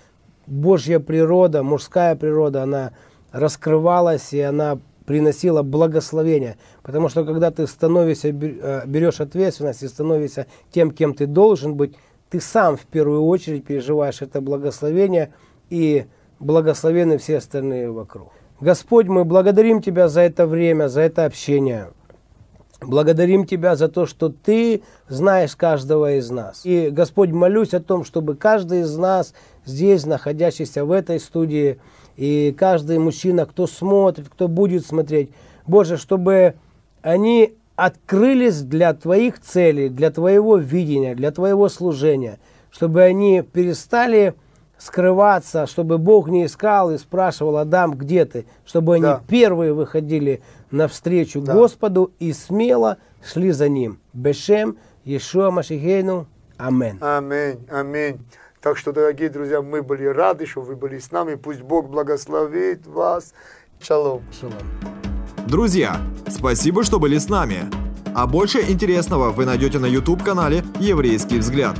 Божья 0.48 1.00
природа, 1.00 1.64
мужская 1.64 2.16
природа, 2.16 2.64
она 2.64 2.92
раскрывалась 3.32 4.34
и 4.34 4.40
она 4.40 4.80
приносила 5.06 5.62
благословение. 5.62 6.58
Потому 6.84 7.10
что 7.10 7.24
когда 7.24 7.52
ты 7.52 7.68
становишься, 7.68 8.30
э, 8.30 8.84
берешь 8.86 9.22
ответственность 9.22 9.84
и 9.84 9.88
становишься 9.88 10.48
тем, 10.72 10.92
кем 10.92 11.14
ты 11.14 11.28
должен 11.28 11.76
быть, 11.76 11.96
ты 12.30 12.40
сам 12.40 12.76
в 12.76 12.86
первую 12.86 13.24
очередь 13.24 13.66
переживаешь 13.66 14.22
это 14.22 14.42
благословение 14.42 15.34
и 15.70 16.06
благословены 16.40 17.18
все 17.18 17.38
остальные 17.38 17.92
вокруг. 17.92 18.32
Господь, 18.60 19.08
мы 19.08 19.26
благодарим 19.26 19.82
Тебя 19.82 20.08
за 20.08 20.22
это 20.22 20.48
время, 20.48 20.88
за 20.88 21.02
это 21.02 21.26
общение. 21.26 21.90
Благодарим 22.82 23.46
Тебя 23.46 23.76
за 23.76 23.90
то, 23.90 24.06
что 24.06 24.30
Ты 24.30 24.82
знаешь 25.08 25.56
каждого 25.56 26.16
из 26.16 26.30
нас. 26.30 26.62
И, 26.66 26.90
Господь, 26.90 27.32
молюсь 27.32 27.74
о 27.74 27.80
том, 27.80 28.06
чтобы 28.06 28.36
каждый 28.36 28.82
из 28.82 28.98
нас 28.98 29.34
здесь, 29.66 30.06
находящийся 30.06 30.86
в 30.86 30.92
этой 30.92 31.20
студии, 31.20 31.80
и 32.18 32.56
каждый 32.58 33.00
мужчина, 33.00 33.46
кто 33.46 33.68
смотрит, 33.68 34.30
кто 34.30 34.48
будет 34.48 34.86
смотреть, 34.86 35.30
Боже, 35.68 35.98
чтобы 35.98 36.56
они 37.02 37.54
открылись 37.76 38.62
для 38.62 38.94
Твоих 38.94 39.40
целей, 39.42 39.90
для 39.90 40.12
Твоего 40.12 40.58
видения, 40.58 41.16
для 41.16 41.32
Твоего 41.32 41.70
служения, 41.70 42.40
чтобы 42.72 43.02
они 43.02 43.42
перестали 43.42 44.34
скрываться, 44.78 45.68
чтобы 45.68 45.98
Бог 45.98 46.30
не 46.30 46.46
искал 46.46 46.92
и 46.92 46.98
спрашивал, 46.98 47.58
Адам, 47.58 47.94
где 47.94 48.26
ты? 48.26 48.46
Чтобы 48.66 48.96
они 48.96 49.04
да. 49.04 49.22
первые 49.28 49.74
выходили 49.74 50.42
навстречу 50.72 51.42
да. 51.42 51.54
Господу 51.54 52.12
и 52.20 52.34
смело 52.34 52.98
шли 53.24 53.52
за 53.52 53.70
Ним. 53.70 54.00
Бешем 54.14 54.78
Иешуа 55.04 55.52
Машихейну. 55.52 56.28
Амин. 56.58 56.98
Аминь. 57.02 57.60
Аминь. 57.70 58.20
Так 58.66 58.80
что, 58.80 58.92
дорогие 58.92 59.30
друзья, 59.30 59.62
мы 59.62 59.84
были 59.84 60.06
рады, 60.06 60.48
что 60.48 60.62
вы 60.62 60.76
были 60.76 60.98
с 60.98 61.12
нами. 61.12 61.36
Пусть 61.36 61.62
Бог 61.62 61.88
благословит 61.88 62.88
вас. 62.88 63.36
Шалом. 63.80 64.24
Шалом. 64.42 64.58
Друзья, 65.48 65.98
спасибо, 66.28 66.84
что 66.84 66.98
были 66.98 67.20
с 67.20 67.30
нами. 67.30 67.70
А 68.16 68.26
больше 68.26 68.62
интересного 68.68 69.30
вы 69.30 69.46
найдете 69.46 69.78
на 69.78 69.86
YouTube-канале 69.86 70.64
«Еврейский 70.80 71.38
взгляд». 71.38 71.76